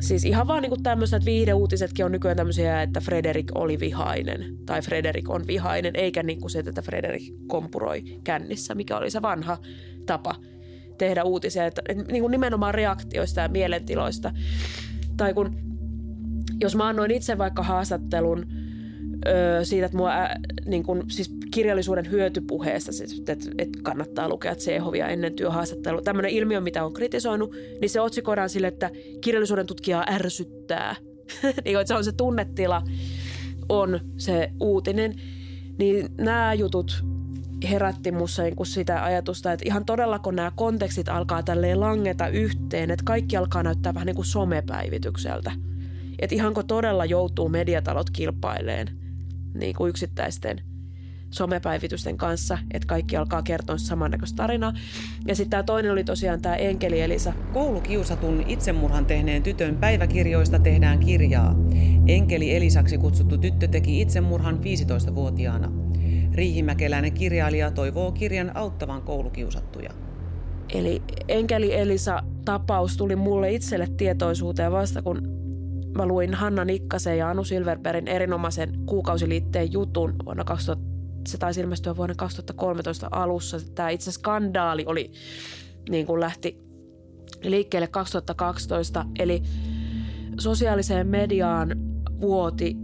Siis 0.00 0.24
ihan 0.24 0.46
vaan 0.46 0.62
niin 0.62 0.82
tämmöistä, 0.82 1.16
että 1.16 1.24
viihdeuutisetkin 1.24 2.04
on 2.04 2.12
nykyään 2.12 2.36
tämmöisiä, 2.36 2.82
että 2.82 3.00
Frederik 3.00 3.46
oli 3.54 3.80
vihainen 3.80 4.56
tai 4.66 4.82
Frederik 4.82 5.30
on 5.30 5.46
vihainen, 5.46 5.96
eikä 5.96 6.22
niin 6.22 6.40
kuin 6.40 6.50
se, 6.50 6.58
että 6.58 6.82
Frederik 6.82 7.22
kompuroi 7.46 8.02
kännissä, 8.24 8.74
mikä 8.74 8.96
oli 8.96 9.10
se 9.10 9.22
vanha 9.22 9.58
tapa 10.06 10.34
tehdä 10.98 11.24
uutisia, 11.24 11.66
että, 11.66 11.82
niin 12.08 12.22
kuin 12.22 12.30
nimenomaan 12.30 12.74
reaktioista 12.74 13.40
ja 13.40 13.48
mielentiloista. 13.48 14.32
Tai 15.16 15.34
kun, 15.34 15.56
jos 16.60 16.76
mä 16.76 16.88
annoin 16.88 17.10
itse 17.10 17.38
vaikka 17.38 17.62
haastattelun 17.62 18.46
siitä, 19.62 19.86
että 19.86 19.98
mua 19.98 20.10
niin 20.66 20.82
kun, 20.82 21.04
siis 21.08 21.34
kirjallisuuden 21.50 22.10
hyötypuheesta, 22.10 22.92
siis, 22.92 23.18
että, 23.18 23.32
että 23.58 23.78
kannattaa 23.82 24.28
lukea 24.28 24.54
Tsehovia 24.54 25.08
ennen 25.08 25.34
työhaastattelua. 25.34 26.02
Tämmöinen 26.02 26.30
ilmiö, 26.30 26.60
mitä 26.60 26.84
on 26.84 26.92
kritisoinut, 26.92 27.54
niin 27.80 27.90
se 27.90 28.00
otsikoidaan 28.00 28.50
sille, 28.50 28.66
että 28.66 28.90
kirjallisuuden 29.20 29.66
tutkijaa 29.66 30.06
ärsyttää. 30.10 30.96
niin, 31.64 31.80
että 31.80 31.88
se 31.88 31.94
on 31.94 32.04
se 32.04 32.12
tunnetila, 32.12 32.82
on 33.68 34.00
se 34.16 34.50
uutinen. 34.60 35.14
Niin 35.78 36.08
nämä 36.18 36.54
jutut 36.54 37.04
herätti 37.70 38.12
mussa 38.12 38.42
niin 38.42 38.54
sitä 38.62 39.04
ajatusta, 39.04 39.52
että 39.52 39.64
ihan 39.66 39.84
todella 39.84 40.18
kun 40.18 40.36
nämä 40.36 40.52
kontekstit 40.56 41.08
alkaa 41.08 41.42
tälleen 41.42 41.80
langeta 41.80 42.28
yhteen, 42.28 42.90
että 42.90 43.04
kaikki 43.04 43.36
alkaa 43.36 43.62
näyttää 43.62 43.94
vähän 43.94 44.06
niin 44.06 44.16
kuin 44.16 44.26
somepäivitykseltä. 44.26 45.52
Että 46.18 46.34
ihanko 46.34 46.62
todella 46.62 47.04
joutuu 47.04 47.48
mediatalot 47.48 48.10
kilpaileen 48.10 49.07
niin 49.54 49.74
kuin 49.74 49.88
yksittäisten 49.88 50.60
somepäivitysten 51.30 52.16
kanssa, 52.16 52.58
että 52.70 52.86
kaikki 52.86 53.16
alkaa 53.16 53.42
kertoa 53.42 53.78
samannäköistä 53.78 54.36
tarinaa. 54.36 54.72
Ja 55.26 55.34
sitten 55.34 55.50
tämä 55.50 55.62
toinen 55.62 55.92
oli 55.92 56.04
tosiaan 56.04 56.42
tämä 56.42 56.56
Enkeli 56.56 57.00
Elisa. 57.00 57.32
Koulukiusatun 57.52 58.44
itsemurhan 58.46 59.06
tehneen 59.06 59.42
tytön 59.42 59.76
päiväkirjoista 59.76 60.58
tehdään 60.58 61.00
kirjaa. 61.00 61.54
Enkeli 62.06 62.56
Elisaksi 62.56 62.98
kutsuttu 62.98 63.38
tyttö 63.38 63.68
teki 63.68 64.00
itsemurhan 64.00 64.58
15-vuotiaana. 64.58 65.72
Riihimäkeläinen 66.34 67.12
kirjailija 67.12 67.70
toivoo 67.70 68.12
kirjan 68.12 68.56
auttavan 68.56 69.02
koulukiusattuja. 69.02 69.90
Eli 70.74 71.02
Enkeli 71.28 71.74
Elisa-tapaus 71.74 72.96
tuli 72.96 73.16
mulle 73.16 73.52
itselle 73.52 73.88
tietoisuuteen 73.96 74.72
vasta, 74.72 75.02
kun 75.02 75.37
mä 75.96 76.06
luin 76.06 76.34
Hanna 76.34 76.64
Nikkasen 76.64 77.18
ja 77.18 77.30
Anu 77.30 77.44
Silverbergin 77.44 78.08
erinomaisen 78.08 78.78
kuukausiliitteen 78.86 79.72
jutun 79.72 80.14
vuonna 80.24 80.44
2000, 80.44 80.88
se 81.26 81.38
taisi 81.38 81.60
ilmestyä 81.60 81.96
vuonna 81.96 82.14
2013 82.14 83.08
alussa. 83.10 83.60
Tämä 83.74 83.88
itse 83.88 84.12
skandaali 84.12 84.84
oli, 84.86 85.12
niin 85.90 86.06
kuin 86.06 86.20
lähti 86.20 86.58
liikkeelle 87.42 87.88
2012, 87.88 89.04
eli 89.18 89.42
sosiaaliseen 90.38 91.06
mediaan 91.06 91.72
vuoti 92.20 92.76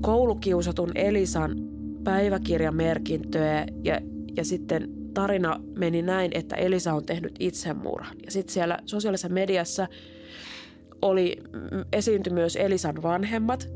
koulukiusatun 0.00 0.90
Elisan 0.94 1.56
päiväkirjamerkintöjä 2.04 3.66
ja, 3.84 4.00
ja 4.36 4.44
sitten 4.44 4.88
tarina 5.14 5.60
meni 5.78 6.02
näin, 6.02 6.30
että 6.34 6.56
Elisa 6.56 6.94
on 6.94 7.06
tehnyt 7.06 7.34
itsemurhan. 7.40 8.16
Ja 8.24 8.30
sitten 8.30 8.54
siellä 8.54 8.78
sosiaalisessa 8.84 9.28
mediassa 9.28 9.88
oli 11.02 11.42
esiintyi 11.92 12.32
myös 12.32 12.56
Elisan 12.56 13.02
vanhemmat, 13.02 13.68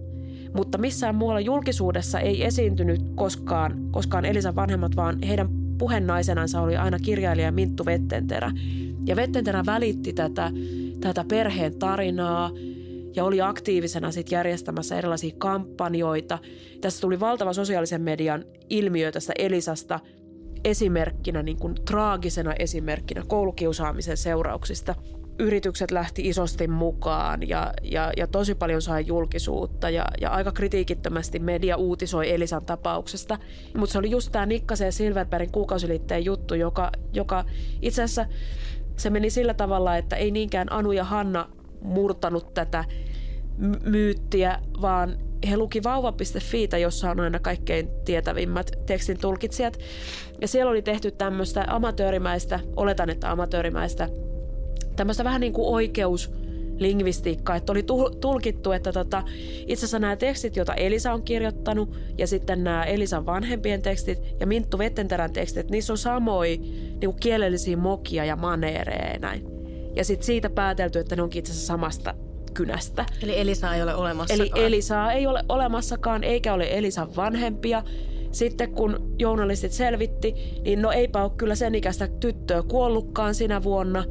mutta 0.54 0.78
missään 0.78 1.14
muualla 1.14 1.40
julkisuudessa 1.40 2.20
ei 2.20 2.44
esiintynyt 2.44 3.00
koskaan, 3.14 3.88
koskaan 3.90 4.24
Elisan 4.24 4.56
vanhemmat, 4.56 4.96
vaan 4.96 5.22
heidän 5.22 5.48
puhennaisenansa 5.78 6.60
oli 6.60 6.76
aina 6.76 6.98
kirjailija 6.98 7.52
Minttu 7.52 7.84
Vettenterä. 7.84 8.50
Ja 9.06 9.16
Vettenterä 9.16 9.62
välitti 9.66 10.12
tätä, 10.12 10.50
tätä 11.00 11.24
perheen 11.28 11.78
tarinaa 11.78 12.50
ja 13.16 13.24
oli 13.24 13.40
aktiivisena 13.40 14.10
sit 14.10 14.32
järjestämässä 14.32 14.98
erilaisia 14.98 15.34
kampanjoita. 15.38 16.38
Tässä 16.80 17.00
tuli 17.00 17.20
valtava 17.20 17.52
sosiaalisen 17.52 18.02
median 18.02 18.44
ilmiö 18.70 19.12
tästä 19.12 19.32
Elisasta 19.38 20.00
esimerkkinä, 20.64 21.42
niin 21.42 21.56
kuin 21.56 21.74
traagisena 21.74 22.52
esimerkkinä 22.58 23.22
koulukiusaamisen 23.26 24.16
seurauksista. 24.16 24.94
Yritykset 25.40 25.90
lähti 25.90 26.28
isosti 26.28 26.68
mukaan 26.68 27.49
ja, 27.49 27.73
ja, 27.82 28.12
ja 28.16 28.26
tosi 28.26 28.54
paljon 28.54 28.82
sai 28.82 29.06
julkisuutta 29.06 29.90
ja, 29.90 30.06
ja 30.20 30.30
aika 30.30 30.52
kritiikittömästi 30.52 31.38
media 31.38 31.76
uutisoi 31.76 32.30
Elisan 32.30 32.64
tapauksesta. 32.64 33.38
Mutta 33.76 33.92
se 33.92 33.99
oli 33.99 34.11
just 34.11 34.32
tämä 34.32 34.47
Nikkasen 34.47 34.87
ja 34.87 34.92
Silverbergin 34.92 35.52
kuukausiliitteen 35.52 36.25
juttu, 36.25 36.54
joka, 36.54 36.92
joka 37.12 37.44
itse 37.82 38.02
asiassa 38.02 38.26
se 38.97 39.11
meni 39.11 39.30
sillä 39.30 39.54
tavalla, 39.54 39.97
että 39.97 40.16
ei 40.16 40.30
niinkään 40.30 40.73
Anu 40.73 40.92
ja 40.92 41.04
Hanna 41.04 41.49
murtanut 41.82 42.54
tätä 42.54 42.85
myyttiä, 43.85 44.59
vaan 44.80 45.18
he 45.50 45.56
luki 45.56 45.82
vauva.fiitä, 45.82 46.78
jossa 46.78 47.11
on 47.11 47.20
aina 47.20 47.38
kaikkein 47.38 47.88
tietävimmät 48.04 48.70
tekstin 48.87 49.18
tulkitsijat. 49.18 49.78
Ja 50.40 50.49
siellä 50.49 50.70
oli 50.70 50.82
tehty 50.82 51.11
tämmöistä 51.11 51.64
amatöörimäistä, 51.68 52.61
oletan, 52.76 53.11
että 53.11 53.30
amatöörimäistä, 53.30 54.09
tämmöistä 55.00 55.25
vähän 55.25 55.40
niin 55.40 55.52
kuin 55.52 55.69
oikeus 55.69 56.33
lingvistiikkaa, 56.78 57.57
että 57.57 57.73
oli 57.73 57.85
tulkittu, 58.21 58.73
että 58.73 58.92
tota, 58.92 59.23
itse 59.66 59.75
asiassa 59.75 59.99
nämä 59.99 60.16
tekstit, 60.16 60.57
joita 60.57 60.75
Elisa 60.75 61.12
on 61.12 61.23
kirjoittanut, 61.23 61.97
ja 62.19 62.26
sitten 62.26 62.64
nämä 62.64 62.85
Elisan 62.85 63.26
vanhempien 63.26 63.83
tekstit 63.83 64.19
ja 64.40 64.47
Minttu 64.47 64.78
Vettenterän 64.78 65.33
tekstit, 65.33 65.71
niissä 65.71 65.92
on 65.92 65.99
samoin 65.99 66.61
niin 67.00 67.16
kielellisiä 67.21 67.76
mokia 67.76 68.25
ja 68.25 68.37
maneereja 68.37 69.12
ja 69.12 69.19
näin. 69.19 69.47
Ja 69.97 70.04
sitten 70.04 70.26
siitä 70.26 70.50
päätelty, 70.50 70.99
että 70.99 71.16
ne 71.16 71.23
onkin 71.23 71.38
itse 71.38 71.52
asiassa 71.52 71.66
samasta 71.66 72.14
kynästä. 72.54 73.07
Eli 73.23 73.40
Elisa 73.40 73.75
ei 73.75 73.83
ole 73.83 73.95
olemassakaan. 73.95 74.49
Eli 74.57 74.66
Elisa 74.66 75.12
ei 75.12 75.26
ole 75.26 75.45
olemassakaan, 75.49 76.25
eikä 76.25 76.54
ole 76.54 76.69
Elisan 76.71 77.16
vanhempia. 77.16 77.83
Sitten 78.33 78.73
kun 78.73 79.14
journalistit 79.19 79.73
selvitti, 79.73 80.35
niin 80.64 80.83
no 80.83 80.92
eipä 80.92 81.23
ole 81.23 81.30
kyllä 81.37 81.54
sen 81.54 81.75
ikäistä 81.75 82.09
tyttöä 82.09 82.62
kuollutkaan 82.62 83.35
sinä 83.35 83.62
vuonna. 83.62 84.04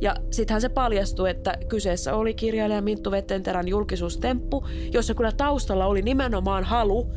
Ja 0.00 0.16
sittenhän 0.30 0.60
se 0.60 0.68
paljastui, 0.68 1.30
että 1.30 1.54
kyseessä 1.68 2.14
oli 2.14 2.34
kirjailija 2.34 2.82
Minttu 2.82 3.10
Vettenterän 3.10 3.68
julkisuustemppu, 3.68 4.66
jossa 4.92 5.14
kyllä 5.14 5.32
taustalla 5.32 5.86
oli 5.86 6.02
nimenomaan 6.02 6.64
halu 6.64 7.10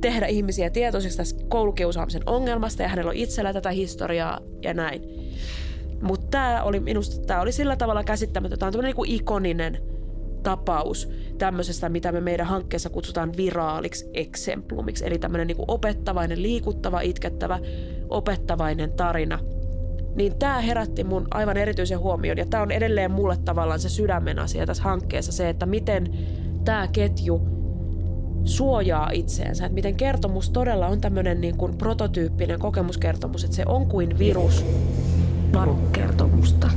tehdä 0.00 0.26
ihmisiä 0.26 0.70
tietoisiksi 0.70 1.18
tästä 1.18 1.44
koulukiusaamisen 1.48 2.22
ongelmasta 2.26 2.82
ja 2.82 2.88
hänellä 2.88 3.08
on 3.08 3.16
itsellä 3.16 3.52
tätä 3.52 3.70
historiaa 3.70 4.40
ja 4.62 4.74
näin. 4.74 5.02
Mutta 6.02 6.26
tämä 6.30 6.62
oli 6.62 6.80
minusta 6.80 7.26
tää 7.26 7.40
oli 7.40 7.52
sillä 7.52 7.76
tavalla 7.76 8.04
käsittämätöntä. 8.04 8.56
Tämä 8.56 8.68
on 8.68 8.72
tämmöinen 8.72 8.88
niinku 8.88 9.04
ikoninen 9.06 9.78
tapaus 10.42 11.08
tämmöisestä, 11.38 11.88
mitä 11.88 12.12
me 12.12 12.20
meidän 12.20 12.46
hankkeessa 12.46 12.90
kutsutaan 12.90 13.32
viraaliksi 13.36 14.10
eksemplumiksi. 14.14 15.06
Eli 15.06 15.18
tämmöinen 15.18 15.46
niinku 15.46 15.64
opettavainen, 15.68 16.42
liikuttava, 16.42 17.00
itkettävä, 17.00 17.58
opettavainen 18.08 18.92
tarina. 18.92 19.38
Niin 20.14 20.38
tämä 20.38 20.60
herätti 20.60 21.04
mun 21.04 21.26
aivan 21.30 21.56
erityisen 21.56 21.98
huomion. 21.98 22.38
Ja 22.38 22.46
tämä 22.46 22.62
on 22.62 22.70
edelleen 22.70 23.10
mulle 23.10 23.36
tavallaan 23.36 23.80
se 23.80 23.88
sydämen 23.88 24.38
asia 24.38 24.66
tässä 24.66 24.82
hankkeessa. 24.82 25.32
Se, 25.32 25.48
että 25.48 25.66
miten 25.66 26.08
tämä 26.64 26.88
ketju 26.92 27.40
suojaa 28.44 29.10
itseensä. 29.12 29.66
Että 29.66 29.74
miten 29.74 29.94
kertomus 29.94 30.50
todella 30.50 30.86
on 30.86 31.00
tämmöinen 31.00 31.40
niin 31.40 31.56
kuin 31.56 31.78
prototyyppinen 31.78 32.58
kokemuskertomus, 32.58 33.44
että 33.44 33.56
se 33.56 33.62
on 33.66 33.86
kuin 33.86 34.18
virus 34.18 34.64
kertomusta. 35.92 36.70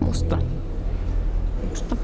Musta. 0.00 0.38
Musta. 1.68 1.96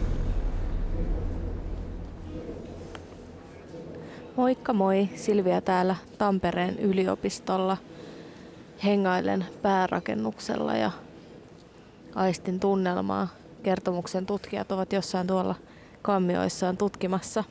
Moikka 4.37 4.73
moi, 4.73 5.09
Silvia 5.15 5.61
täällä 5.61 5.97
Tampereen 6.19 6.79
yliopistolla. 6.79 7.77
Hengailen 8.85 9.47
päärakennuksella 9.63 10.77
ja 10.77 10.91
aistin 12.15 12.61
tunnelmaa. 12.61 13.29
Kertomuksen 13.63 14.27
tutkijat 14.27 14.73
ovat 14.73 14.93
jossain 14.93 15.27
tuolla 15.27 15.55
kammioissaan 16.03 16.77
tutkimassa. 16.77 17.45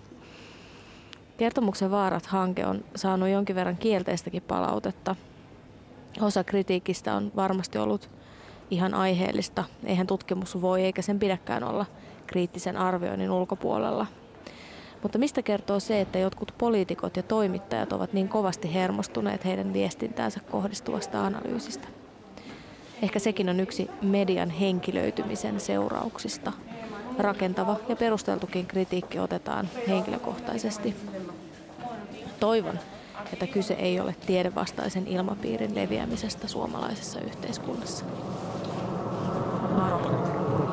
Kertomuksen 1.38 1.92
vaarat-hanke 1.92 2.66
on 2.66 2.83
saanut 2.96 3.29
jonkin 3.29 3.55
verran 3.55 3.77
kielteistäkin 3.77 4.44
palautetta– 4.44 5.16
Osa 6.22 6.44
kritiikistä 6.44 7.16
on 7.16 7.31
varmasti 7.36 7.77
ollut 7.77 8.09
ihan 8.72 8.94
aiheellista. 8.94 9.64
Eihän 9.86 10.07
tutkimus 10.07 10.62
voi 10.62 10.81
eikä 10.81 11.01
sen 11.01 11.20
pidäkään 11.20 11.64
olla 11.64 11.86
kriittisen 12.27 12.77
arvioinnin 12.77 13.31
ulkopuolella. 13.31 14.05
Mutta 15.03 15.18
mistä 15.18 15.42
kertoo 15.42 15.79
se, 15.79 16.01
että 16.01 16.20
jotkut 16.20 16.53
poliitikot 16.57 17.18
ja 17.18 17.24
toimittajat 17.24 17.94
ovat 17.94 18.13
niin 18.13 18.27
kovasti 18.27 18.74
hermostuneet 18.74 19.46
heidän 19.46 19.74
viestintäänsä 19.74 20.39
kohdistuvasta 20.51 21.25
analyysistä? 21.25 21.87
Ehkä 23.01 23.20
sekin 23.20 23.50
on 23.50 23.59
yksi 23.59 23.89
median 24.01 24.50
henkilöitymisen 24.50 25.59
seurauksista. 25.59 26.51
Rakentava 27.20 27.75
ja 27.89 27.96
perusteltukin 27.96 28.66
kritiikki 28.66 29.20
otetaan 29.20 29.70
henkilökohtaisesti. 29.87 30.96
Toivon, 32.39 32.79
että 33.33 33.48
kyse 33.48 33.74
ei 33.74 34.00
ole 34.00 34.16
tiedevastaisen 34.25 35.07
ilmapiirin 35.07 35.75
leviämisestä 35.75 36.48
suomalaisessa 36.48 37.20
yhteiskunnassa. 37.20 38.05
Varo. 39.75 40.00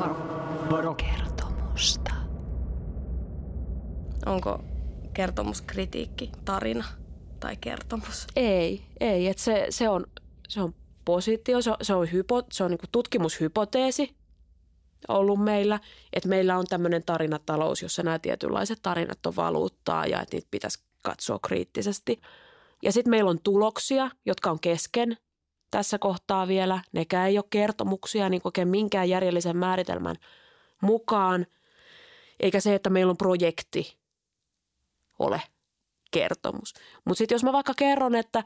Varo. 0.00 0.16
Varo. 0.70 0.94
Kertomusta. 0.94 2.09
Onko 4.26 4.64
kertomuskritiikki 5.14 6.30
tarina 6.44 6.84
tai 7.40 7.56
kertomus? 7.56 8.26
Ei, 8.36 8.82
ei. 9.00 9.28
Et 9.28 9.38
se, 9.38 9.66
se, 9.70 9.88
on, 9.88 10.06
se 10.48 10.60
on 10.60 10.74
positio, 11.04 11.62
se 11.62 11.70
on, 11.70 11.76
se 11.82 11.94
on, 11.94 12.12
hypo, 12.12 12.42
se 12.52 12.64
on 12.64 12.70
niinku 12.70 12.86
tutkimushypoteesi 12.92 14.14
ollut 15.08 15.44
meillä, 15.44 15.80
että 16.12 16.28
meillä 16.28 16.58
on 16.58 16.66
tämmöinen 16.66 17.02
tarinatalous, 17.06 17.82
jossa 17.82 18.02
nämä 18.02 18.18
tietynlaiset 18.18 18.78
tarinat 18.82 19.26
on 19.26 19.36
valuuttaa 19.36 20.06
ja 20.06 20.20
että 20.20 20.36
niitä 20.36 20.48
pitäisi 20.50 20.82
katsoa 21.02 21.38
kriittisesti. 21.38 22.20
Ja 22.82 22.92
sitten 22.92 23.10
meillä 23.10 23.30
on 23.30 23.40
tuloksia, 23.40 24.10
jotka 24.26 24.50
on 24.50 24.60
kesken 24.60 25.16
tässä 25.70 25.98
kohtaa 25.98 26.48
vielä. 26.48 26.80
Nekään 26.92 27.28
ei 27.28 27.38
ole 27.38 27.44
kertomuksia 27.50 28.28
niin 28.28 28.40
oikein 28.44 28.68
minkään 28.68 29.08
järjellisen 29.08 29.56
määritelmän 29.56 30.16
mukaan. 30.80 31.46
Eikä 32.40 32.60
se, 32.60 32.74
että 32.74 32.90
meillä 32.90 33.10
on 33.10 33.16
projekti 33.16 33.99
ole 35.20 35.42
kertomus. 36.10 36.74
Mutta 37.04 37.18
sitten 37.18 37.34
jos 37.34 37.44
mä 37.44 37.52
vaikka 37.52 37.74
kerron, 37.76 38.14
että 38.14 38.44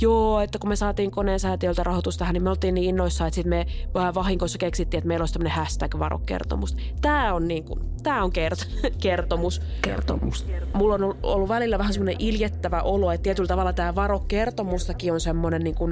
joo, 0.00 0.40
että 0.40 0.58
kun 0.58 0.68
me 0.68 0.76
saatiin 0.76 1.10
koneen 1.10 1.40
säätiöltä 1.40 1.82
rahoitusta 1.82 2.18
tähän, 2.18 2.32
niin 2.32 2.42
me 2.42 2.50
oltiin 2.50 2.74
niin 2.74 2.88
innoissaan, 2.88 3.28
että 3.28 3.34
sitten 3.34 3.50
me 3.50 3.66
vähän 3.94 4.14
vahingossa 4.14 4.58
keksittiin, 4.58 4.98
että 4.98 5.08
meillä 5.08 5.22
olisi 5.22 5.34
tämmöinen 5.34 5.58
hashtag 5.58 5.98
varokertomus. 5.98 6.76
Tämä 7.00 7.34
on, 7.34 7.48
niinku, 7.48 7.78
tää 8.02 8.24
on 8.24 8.30
kert- 8.32 8.90
kertomus. 9.02 9.62
Kertomus. 9.82 10.46
Mulla 10.74 10.94
on 10.94 11.18
ollut 11.22 11.48
välillä 11.48 11.78
vähän 11.78 11.92
semmoinen 11.92 12.16
iljettävä 12.18 12.82
olo, 12.82 13.12
että 13.12 13.22
tietyllä 13.22 13.48
tavalla 13.48 13.72
tämä 13.72 13.94
varokertomustakin 13.94 15.12
on 15.12 15.20
semmoinen 15.20 15.64
niinku 15.64 15.90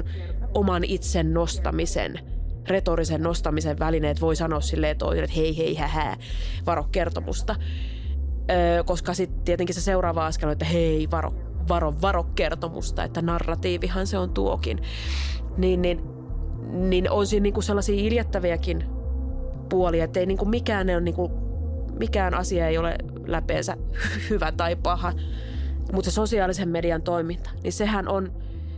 oman 0.53 0.83
itsen 0.83 1.33
nostamisen 1.33 2.19
retorisen 2.67 3.23
nostamisen 3.23 3.79
väline, 3.79 4.09
että 4.09 4.21
voi 4.21 4.35
sanoa 4.35 4.61
silleen, 4.61 4.91
että 4.91 5.05
hei 5.35 5.57
hei 5.57 5.75
hähää, 5.75 6.17
varo 6.65 6.83
kertomusta. 6.91 7.55
Koska 8.85 9.13
sitten 9.13 9.41
tietenkin 9.41 9.75
se 9.75 9.81
seuraava 9.81 10.25
askel 10.25 10.49
on, 10.49 10.53
että 10.53 10.65
hei, 10.65 11.07
varo, 11.11 11.33
varo, 11.69 11.93
varo 12.01 12.23
kertomusta, 12.23 13.03
että 13.03 13.21
narratiivihan 13.21 14.07
se 14.07 14.17
on 14.17 14.29
tuokin. 14.29 14.81
Niin, 15.57 15.81
niin, 15.81 16.01
niin 16.71 17.11
on 17.11 17.27
siinä 17.27 17.43
niinku 17.43 17.61
sellaisia 17.61 17.95
iljettäviäkin 17.95 18.85
puolia, 19.69 20.03
että 20.03 20.19
ei 20.19 20.25
niinku 20.25 20.45
mikään, 20.45 20.89
ei 20.89 20.95
ole 20.95 21.03
niinku, 21.03 21.31
mikään 21.99 22.33
asia 22.33 22.67
ei 22.67 22.77
ole 22.77 22.95
läpeensä 23.27 23.77
hyvä 24.29 24.51
tai 24.51 24.75
paha. 24.75 25.13
Mutta 25.93 26.11
se 26.11 26.15
sosiaalisen 26.15 26.69
median 26.69 27.01
toiminta, 27.01 27.49
niin 27.63 27.73
sehän 27.73 28.07
on 28.07 28.31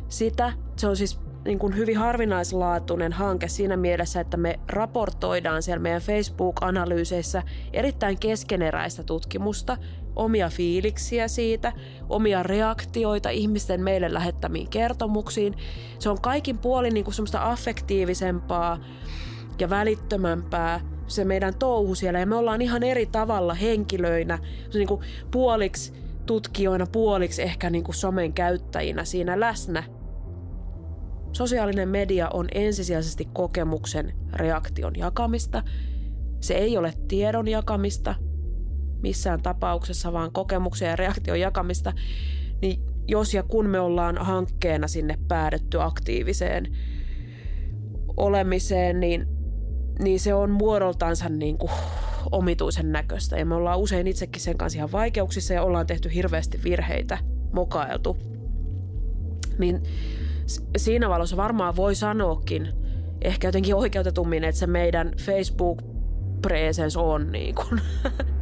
sitä, 0.09 0.53
se 0.75 0.87
on 0.87 0.97
siis 0.97 1.19
niin 1.47 1.59
kuin 1.59 1.75
hyvin 1.75 1.97
harvinaislaatuinen 1.97 3.13
hanke 3.13 3.47
siinä 3.47 3.77
mielessä, 3.77 4.19
että 4.19 4.37
me 4.37 4.59
raportoidaan 4.67 5.63
siellä 5.63 5.81
meidän 5.81 6.01
Facebook-analyyseissä 6.01 7.43
erittäin 7.73 8.19
keskeneräistä 8.19 9.03
tutkimusta, 9.03 9.77
omia 10.15 10.49
fiiliksiä 10.49 11.27
siitä, 11.27 11.73
omia 12.09 12.43
reaktioita 12.43 13.29
ihmisten 13.29 13.81
meille 13.81 14.13
lähettämiin 14.13 14.69
kertomuksiin. 14.69 15.55
Se 15.99 16.09
on 16.09 16.21
kaikin 16.21 16.57
puolin 16.57 16.93
niin 16.93 17.03
kuin 17.03 17.13
semmoista 17.13 17.51
affektiivisempaa 17.51 18.79
ja 19.59 19.69
välittömämpää 19.69 20.79
se 21.07 21.25
meidän 21.25 21.55
touhu 21.55 21.95
siellä. 21.95 22.19
Ja 22.19 22.25
me 22.25 22.35
ollaan 22.35 22.61
ihan 22.61 22.83
eri 22.83 23.05
tavalla 23.05 23.53
henkilöinä, 23.53 24.39
niin 24.73 24.87
kuin 24.87 25.01
puoliksi 25.31 25.93
tutkijoina, 26.25 26.85
puoliksi 26.91 27.41
ehkä 27.41 27.69
niin 27.69 27.83
kuin 27.83 27.95
somen 27.95 28.33
käyttäjinä 28.33 29.03
siinä 29.03 29.39
läsnä 29.39 29.96
Sosiaalinen 31.37 31.89
media 31.89 32.29
on 32.33 32.47
ensisijaisesti 32.53 33.25
kokemuksen 33.33 34.13
reaktion 34.33 34.93
jakamista. 34.97 35.63
Se 36.41 36.53
ei 36.53 36.77
ole 36.77 36.93
tiedon 37.07 37.47
jakamista 37.47 38.15
missään 39.01 39.41
tapauksessa, 39.41 40.13
vaan 40.13 40.31
kokemuksen 40.31 40.89
ja 40.89 40.95
reaktion 40.95 41.39
jakamista. 41.39 41.93
Niin 42.61 42.81
jos 43.07 43.33
ja 43.33 43.43
kun 43.43 43.69
me 43.69 43.79
ollaan 43.79 44.17
hankkeena 44.17 44.87
sinne 44.87 45.17
päädytty 45.27 45.81
aktiiviseen 45.81 46.65
olemiseen, 48.17 48.99
niin, 48.99 49.27
niin 50.03 50.19
se 50.19 50.33
on 50.33 50.51
muodoltansa 50.51 51.29
niin 51.29 51.57
kuin 51.57 51.71
omituisen 52.31 52.91
näköistä. 52.91 53.37
Ja 53.37 53.45
me 53.45 53.55
ollaan 53.55 53.79
usein 53.79 54.07
itsekin 54.07 54.41
sen 54.41 54.57
kanssa 54.57 54.77
ihan 54.77 54.91
vaikeuksissa 54.91 55.53
ja 55.53 55.63
ollaan 55.63 55.87
tehty 55.87 56.13
hirveästi 56.13 56.59
virheitä, 56.63 57.17
mokailtu. 57.53 58.17
Niin 59.59 59.81
siinä 60.77 61.09
valossa 61.09 61.37
varmaan 61.37 61.75
voi 61.75 61.95
sanoakin, 61.95 62.73
ehkä 63.21 63.47
jotenkin 63.47 63.75
oikeutetummin, 63.75 64.43
että 64.43 64.59
se 64.59 64.67
meidän 64.67 65.11
facebook 65.17 65.81
presence 66.41 66.99
on 66.99 67.31
niin 67.31 67.55
kuin 67.55 67.81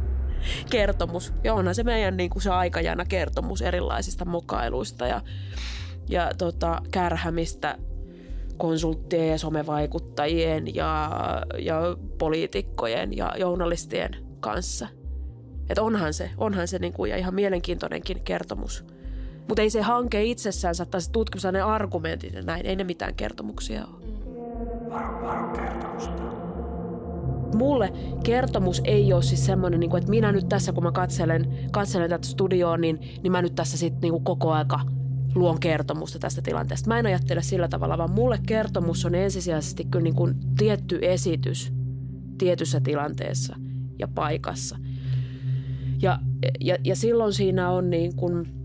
kertomus. 0.70 1.32
Ja 1.44 1.54
onhan 1.54 1.74
se 1.74 1.82
meidän 1.82 2.16
niin 2.16 2.30
kuin 2.30 2.42
se 2.42 2.50
aikajana 2.50 3.04
kertomus 3.04 3.62
erilaisista 3.62 4.24
mokailuista 4.24 5.06
ja, 5.06 5.22
ja 6.08 6.30
tota, 6.38 6.82
kärhämistä 6.90 7.78
konsulttien 8.56 9.28
ja 9.28 9.38
somevaikuttajien 9.38 10.74
ja, 10.74 11.10
ja 11.58 11.80
poliitikkojen 12.18 13.16
ja 13.16 13.34
journalistien 13.38 14.16
kanssa. 14.40 14.88
Et 15.70 15.78
onhan 15.78 16.14
se, 16.14 16.30
onhan 16.38 16.68
se 16.68 16.78
niinku, 16.78 17.04
ja 17.04 17.16
ihan 17.16 17.34
mielenkiintoinenkin 17.34 18.24
kertomus. 18.24 18.84
Mutta 19.48 19.62
ei 19.62 19.70
se 19.70 19.82
hanke 19.82 20.24
itsessään 20.24 20.74
tai 20.90 21.00
se 21.00 21.10
tutkimus 21.10 21.44
ne 21.44 21.60
argumentit 21.60 22.34
ja 22.34 22.42
näin, 22.42 22.66
ei 22.66 22.76
ne 22.76 22.84
mitään 22.84 23.14
kertomuksia 23.14 23.86
ole. 23.86 24.06
Mulle 27.54 27.92
kertomus 28.24 28.82
ei 28.84 29.12
ole 29.12 29.22
siis 29.22 29.46
semmoinen, 29.46 29.80
niin 29.80 29.96
että 29.96 30.10
minä 30.10 30.32
nyt 30.32 30.48
tässä, 30.48 30.72
kun 30.72 30.82
mä 30.82 30.92
katselen, 30.92 31.68
katselen 31.72 32.10
tätä 32.10 32.26
studioon, 32.26 32.80
niin, 32.80 33.00
niin 33.22 33.32
mä 33.32 33.42
nyt 33.42 33.54
tässä 33.54 33.78
sitten 33.78 34.00
niin 34.00 34.24
koko 34.24 34.52
aika– 34.52 34.80
luon 35.36 35.60
kertomusta 35.60 36.18
tästä 36.18 36.42
tilanteesta. 36.42 36.88
Mä 36.88 36.98
en 36.98 37.06
ajattele 37.06 37.42
sillä 37.42 37.68
tavalla, 37.68 37.98
vaan 37.98 38.10
mulle 38.10 38.38
kertomus 38.46 39.04
on 39.04 39.14
ensisijaisesti 39.14 39.84
kyllä 39.84 40.02
niin 40.02 40.14
kuin 40.14 40.34
tietty 40.58 40.98
esitys 41.02 41.72
tietyssä 42.38 42.80
tilanteessa 42.80 43.56
ja 43.98 44.08
paikassa. 44.08 44.78
Ja, 46.02 46.18
ja, 46.60 46.76
ja 46.84 46.96
silloin 46.96 47.32
siinä 47.32 47.70
on 47.70 47.90
niin 47.90 48.16
kuin 48.16 48.55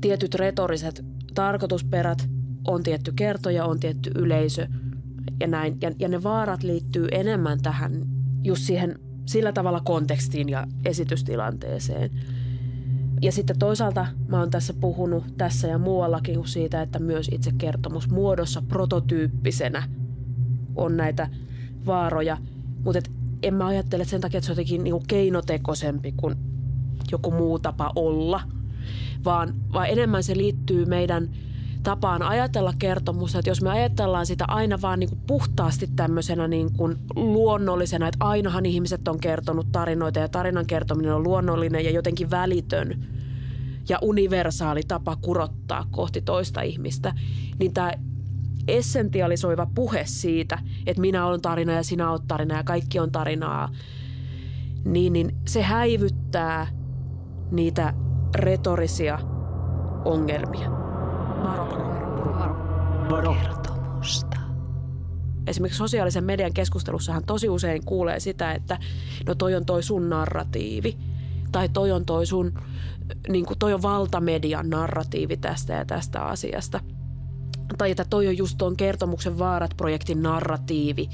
tietyt 0.00 0.34
retoriset 0.34 1.04
tarkoitusperät, 1.34 2.28
on 2.66 2.82
tietty 2.82 3.12
kertoja, 3.12 3.64
on 3.64 3.80
tietty 3.80 4.10
yleisö 4.14 4.66
ja 5.40 5.46
näin. 5.46 5.78
Ja, 5.80 5.92
ja 5.98 6.08
ne 6.08 6.22
vaarat 6.22 6.62
liittyy 6.62 7.08
enemmän 7.12 7.62
tähän 7.62 8.02
just 8.44 8.62
siihen 8.62 8.98
sillä 9.26 9.52
tavalla 9.52 9.80
kontekstiin 9.80 10.48
ja 10.48 10.66
esitystilanteeseen– 10.84 12.10
ja 13.22 13.32
sitten 13.32 13.58
toisaalta 13.58 14.06
mä 14.28 14.38
oon 14.38 14.50
tässä 14.50 14.74
puhunut 14.74 15.24
tässä 15.36 15.68
ja 15.68 15.78
muuallakin 15.78 16.48
siitä, 16.48 16.82
että 16.82 16.98
myös 16.98 17.28
itse 17.32 17.52
kertomus 17.58 18.10
muodossa 18.10 18.62
prototyyppisenä 18.68 19.82
on 20.76 20.96
näitä 20.96 21.30
vaaroja. 21.86 22.38
Mutta 22.84 23.00
en 23.42 23.54
mä 23.54 23.66
ajattele 23.66 24.04
sen 24.04 24.20
takia, 24.20 24.38
että 24.38 24.46
se 24.46 24.52
on 24.52 24.54
jotenkin 24.54 24.84
niinku 24.84 25.04
keinotekoisempi 25.08 26.12
kuin 26.16 26.34
joku 27.12 27.30
muu 27.30 27.58
tapa 27.58 27.92
olla, 27.96 28.40
vaan, 29.24 29.54
vaan 29.72 29.88
enemmän 29.88 30.22
se 30.22 30.36
liittyy 30.36 30.84
meidän– 30.84 31.28
tapaan 31.86 32.22
ajatella 32.22 32.74
kertomusta, 32.78 33.38
että 33.38 33.50
jos 33.50 33.62
me 33.62 33.70
ajatellaan 33.70 34.26
sitä 34.26 34.44
aina 34.48 34.78
vaan 34.82 35.00
niin 35.00 35.08
kuin 35.08 35.20
puhtaasti 35.26 35.88
tämmöisenä 35.96 36.48
niin 36.48 36.72
kuin 36.72 36.96
luonnollisena, 37.16 38.08
että 38.08 38.24
ainahan 38.24 38.66
ihmiset 38.66 39.08
on 39.08 39.20
kertonut 39.20 39.72
tarinoita 39.72 40.18
ja 40.18 40.28
tarinan 40.28 40.66
kertominen 40.66 41.14
on 41.14 41.22
luonnollinen 41.22 41.84
ja 41.84 41.90
jotenkin 41.90 42.30
välitön 42.30 43.06
ja 43.88 43.98
universaali 44.02 44.80
tapa 44.88 45.16
kurottaa 45.16 45.86
kohti 45.90 46.20
toista 46.20 46.62
ihmistä, 46.62 47.14
niin 47.58 47.72
tämä 47.74 47.92
essentialisoiva 48.68 49.66
puhe 49.74 50.02
siitä, 50.06 50.58
että 50.86 51.00
minä 51.00 51.26
olen 51.26 51.40
tarina 51.40 51.72
ja 51.72 51.82
sinä 51.82 52.10
olet 52.10 52.26
tarina 52.28 52.56
ja 52.56 52.64
kaikki 52.64 52.98
on 52.98 53.12
tarinaa, 53.12 53.68
niin, 54.84 55.12
niin 55.12 55.36
se 55.46 55.62
häivyttää 55.62 56.66
niitä 57.50 57.94
retorisia 58.36 59.18
ongelmia. 60.04 60.70
Kertomusta. 63.42 64.36
Esimerkiksi 65.46 65.78
sosiaalisen 65.78 66.24
median 66.24 66.52
keskustelussahan 66.52 67.24
tosi 67.24 67.48
usein 67.48 67.84
kuulee 67.84 68.20
sitä, 68.20 68.52
että 68.52 68.78
no 69.26 69.34
toi 69.34 69.54
on 69.54 69.66
toi 69.66 69.82
sun 69.82 70.10
narratiivi. 70.10 70.98
Tai 71.52 71.68
toi 71.68 71.92
on 71.92 72.04
toi 72.04 72.26
sun, 72.26 72.52
niin 73.28 73.46
kuin 73.46 73.58
toi 73.58 73.74
on 73.74 73.82
valtamedian 73.82 74.70
narratiivi 74.70 75.36
tästä 75.36 75.72
ja 75.72 75.84
tästä 75.84 76.22
asiasta. 76.22 76.80
Tai 77.78 77.90
että 77.90 78.04
toi 78.10 78.28
on 78.28 78.36
just 78.36 78.58
tuon 78.58 78.76
kertomuksen 78.76 79.38
vaarat-projektin 79.38 80.22
narratiivi, 80.22 81.08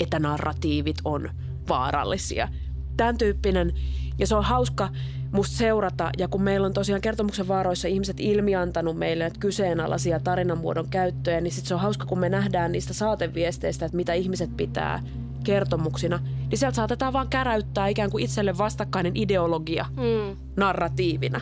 että 0.00 0.18
narratiivit 0.18 0.96
on 1.04 1.30
vaarallisia. 1.68 2.48
Tämän 2.96 3.18
tyyppinen, 3.18 3.72
ja 4.18 4.26
se 4.26 4.34
on 4.34 4.44
hauska 4.44 4.88
musta 5.32 5.56
seurata. 5.56 6.10
Ja 6.18 6.28
kun 6.28 6.42
meillä 6.42 6.66
on 6.66 6.72
tosiaan 6.72 7.00
kertomuksen 7.00 7.48
vaaroissa 7.48 7.88
ihmiset 7.88 8.20
ilmiantanut 8.20 8.98
meille 8.98 9.26
että 9.26 9.40
kyseenalaisia 9.40 10.20
tarinamuodon 10.20 10.88
käyttöjä, 10.88 11.40
niin 11.40 11.52
sit 11.52 11.66
se 11.66 11.74
on 11.74 11.80
hauska, 11.80 12.06
kun 12.06 12.18
me 12.18 12.28
nähdään 12.28 12.72
niistä 12.72 12.94
saateviesteistä, 12.94 13.86
että 13.86 13.96
mitä 13.96 14.12
ihmiset 14.12 14.56
pitää 14.56 15.02
kertomuksina, 15.44 16.20
niin 16.50 16.58
sieltä 16.58 16.76
saatetaan 16.76 17.12
vaan 17.12 17.28
käräyttää 17.28 17.88
ikään 17.88 18.10
kuin 18.10 18.24
itselle 18.24 18.58
vastakkainen 18.58 19.12
ideologia 19.16 19.86
mm. 19.96 20.36
narratiivina. 20.56 21.40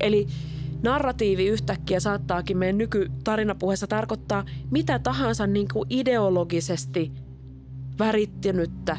Eli 0.00 0.26
narratiivi 0.82 1.46
yhtäkkiä 1.46 2.00
saattaakin 2.00 2.58
meidän 2.58 2.78
nykytarinapuheessa 2.78 3.86
tarkoittaa 3.86 4.44
mitä 4.70 4.98
tahansa 4.98 5.46
niin 5.46 5.68
kuin 5.72 5.86
ideologisesti 5.90 7.12
värittynyttä 7.98 8.96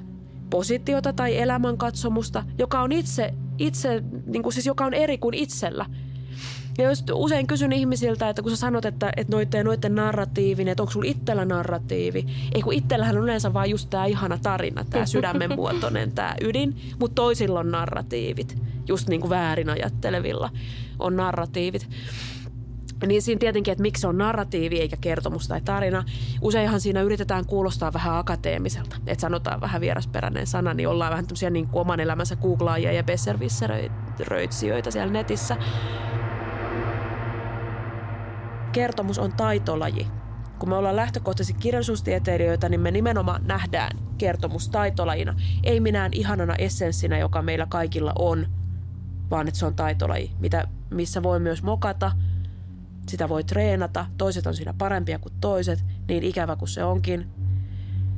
positiota 0.50 1.14
tai 1.14 1.38
elämänkatsomusta, 1.38 2.44
joka 2.58 2.82
on 2.82 2.92
itse 2.92 3.34
itse, 3.58 4.04
niin 4.26 4.44
kuin 4.44 4.54
siis 4.54 4.66
joka 4.66 4.86
on 4.86 4.94
eri 4.94 5.18
kuin 5.18 5.34
itsellä. 5.34 5.86
Ja 6.78 6.84
jos 6.84 7.04
usein 7.14 7.48
kysyn 7.48 7.72
ihmisiltä, 7.72 8.30
että 8.30 8.42
kun 8.42 8.52
sä 8.52 8.58
sanot, 8.58 8.86
että, 8.86 9.12
että 9.18 9.36
noitten, 9.36 9.66
noitten 9.66 9.96
narratiivin, 9.96 10.68
että 10.68 10.84
onko 10.84 10.92
sulla 10.92 11.10
itsellä 11.10 11.46
narratiivi. 11.46 12.26
Ei 12.56 12.62
kun 12.62 12.74
itsellähän 12.74 13.18
on 13.18 13.24
yleensä 13.24 13.54
vaan 13.54 13.70
just 13.70 13.90
tämä 13.90 14.06
ihana 14.06 14.38
tarina, 14.44 14.86
tämä 14.90 15.06
sydämen 15.16 15.56
muotoinen, 15.56 16.12
tämä 16.12 16.36
ydin, 16.42 16.76
mutta 17.00 17.16
toisilla 17.16 17.60
on 17.60 17.72
narratiivit. 17.72 18.58
Just 18.88 19.08
niin 19.08 19.22
kuin 19.22 19.30
väärin 19.30 19.70
ajattelevilla 19.70 20.50
on 21.00 21.16
narratiivit. 21.16 21.90
Niin 23.08 23.22
siinä 23.22 23.40
tietenkin, 23.40 23.72
että 23.72 23.82
miksi 23.82 24.02
se 24.02 24.08
on 24.08 24.18
narratiivi 24.18 24.80
eikä 24.80 24.98
kertomus 25.02 25.48
tai 25.48 25.62
tarina. 25.62 26.04
Useinhan 26.42 26.82
siinä 26.82 27.02
yritetään 27.02 27.46
kuulostaa 27.46 27.94
vähän 27.94 28.18
akateemiselta. 28.18 28.96
Että 29.08 29.22
sanotaan 29.22 29.62
vähän 29.62 29.82
vierasperäinen 29.82 30.48
sana, 30.48 30.74
niin 30.74 30.88
ollaan 30.88 31.12
vähän 31.12 31.28
tämmöisiä 31.28 31.50
niin 31.50 31.68
kuin 31.68 31.82
oman 31.82 32.00
elämänsä 32.00 32.36
googlaajia 32.36 32.92
ja 32.92 33.04
besservisseröitsijöitä 33.04 34.92
siellä 34.92 35.14
netissä. 35.14 35.58
Kertomus 38.72 39.20
on 39.20 39.34
taitolaji. 39.34 40.08
Kun 40.60 40.70
me 40.70 40.76
ollaan 40.76 40.96
lähtökohtaisesti 40.96 41.62
kirjallisuustieteilijöitä, 41.62 42.70
niin 42.70 42.82
me 42.82 42.92
nimenomaan 42.92 43.48
nähdään 43.48 43.98
kertomus 44.18 44.70
taitolajina. 44.70 45.36
Ei 45.64 45.80
minään 45.80 46.12
ihanana 46.14 46.56
essenssinä, 46.56 47.18
joka 47.18 47.42
meillä 47.42 47.66
kaikilla 47.70 48.14
on, 48.20 48.48
vaan 49.32 49.48
että 49.48 49.60
se 49.60 49.66
on 49.66 49.76
taitolaji, 49.76 50.32
mitä, 50.40 50.68
missä 50.90 51.24
voi 51.24 51.40
myös 51.40 51.64
mokata– 51.64 52.12
sitä 53.10 53.30
voi 53.30 53.44
treenata, 53.44 54.06
toiset 54.18 54.48
on 54.48 54.56
siinä 54.56 54.74
parempia 54.78 55.20
kuin 55.20 55.34
toiset, 55.42 55.84
niin 56.08 56.24
ikävä 56.24 56.56
kuin 56.56 56.70
se 56.70 56.84
onkin. 56.84 57.28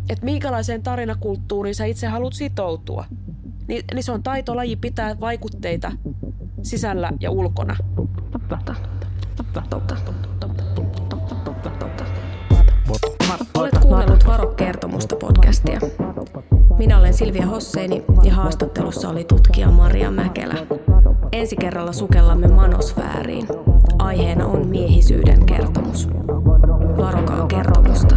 Että 0.09 0.25
minkälaiseen 0.25 0.83
tarinakulttuuriin 0.83 1.75
sä 1.75 1.85
itse 1.85 2.07
haluat 2.07 2.33
sitoutua. 2.33 3.05
Niin, 3.67 3.85
niin 3.93 4.03
se 4.03 4.11
on 4.11 4.23
taitolaji 4.23 4.75
pitää 4.75 5.19
vaikutteita 5.19 5.91
sisällä 6.61 7.11
ja 7.19 7.31
ulkona. 7.31 7.75
Olet 13.53 13.77
kuunnellut 13.81 14.25
Varo-kertomusta 14.27 15.15
podcastia. 15.15 15.79
Minä 16.77 16.99
olen 16.99 17.13
Silvia 17.13 17.45
Hosseini 17.45 18.03
ja 18.23 18.33
haastattelussa 18.33 19.09
oli 19.09 19.23
tutkija 19.23 19.71
Maria 19.71 20.11
Mäkelä. 20.11 20.55
Ensi 21.31 21.55
kerralla 21.55 21.93
sukellamme 21.93 22.47
manosfääriin 22.47 23.47
aiheena 24.07 24.45
on 24.45 24.67
miehisyyden 24.67 25.45
kertomus. 25.45 26.09
Varokaa 26.97 27.47
kertomusta. 27.47 28.15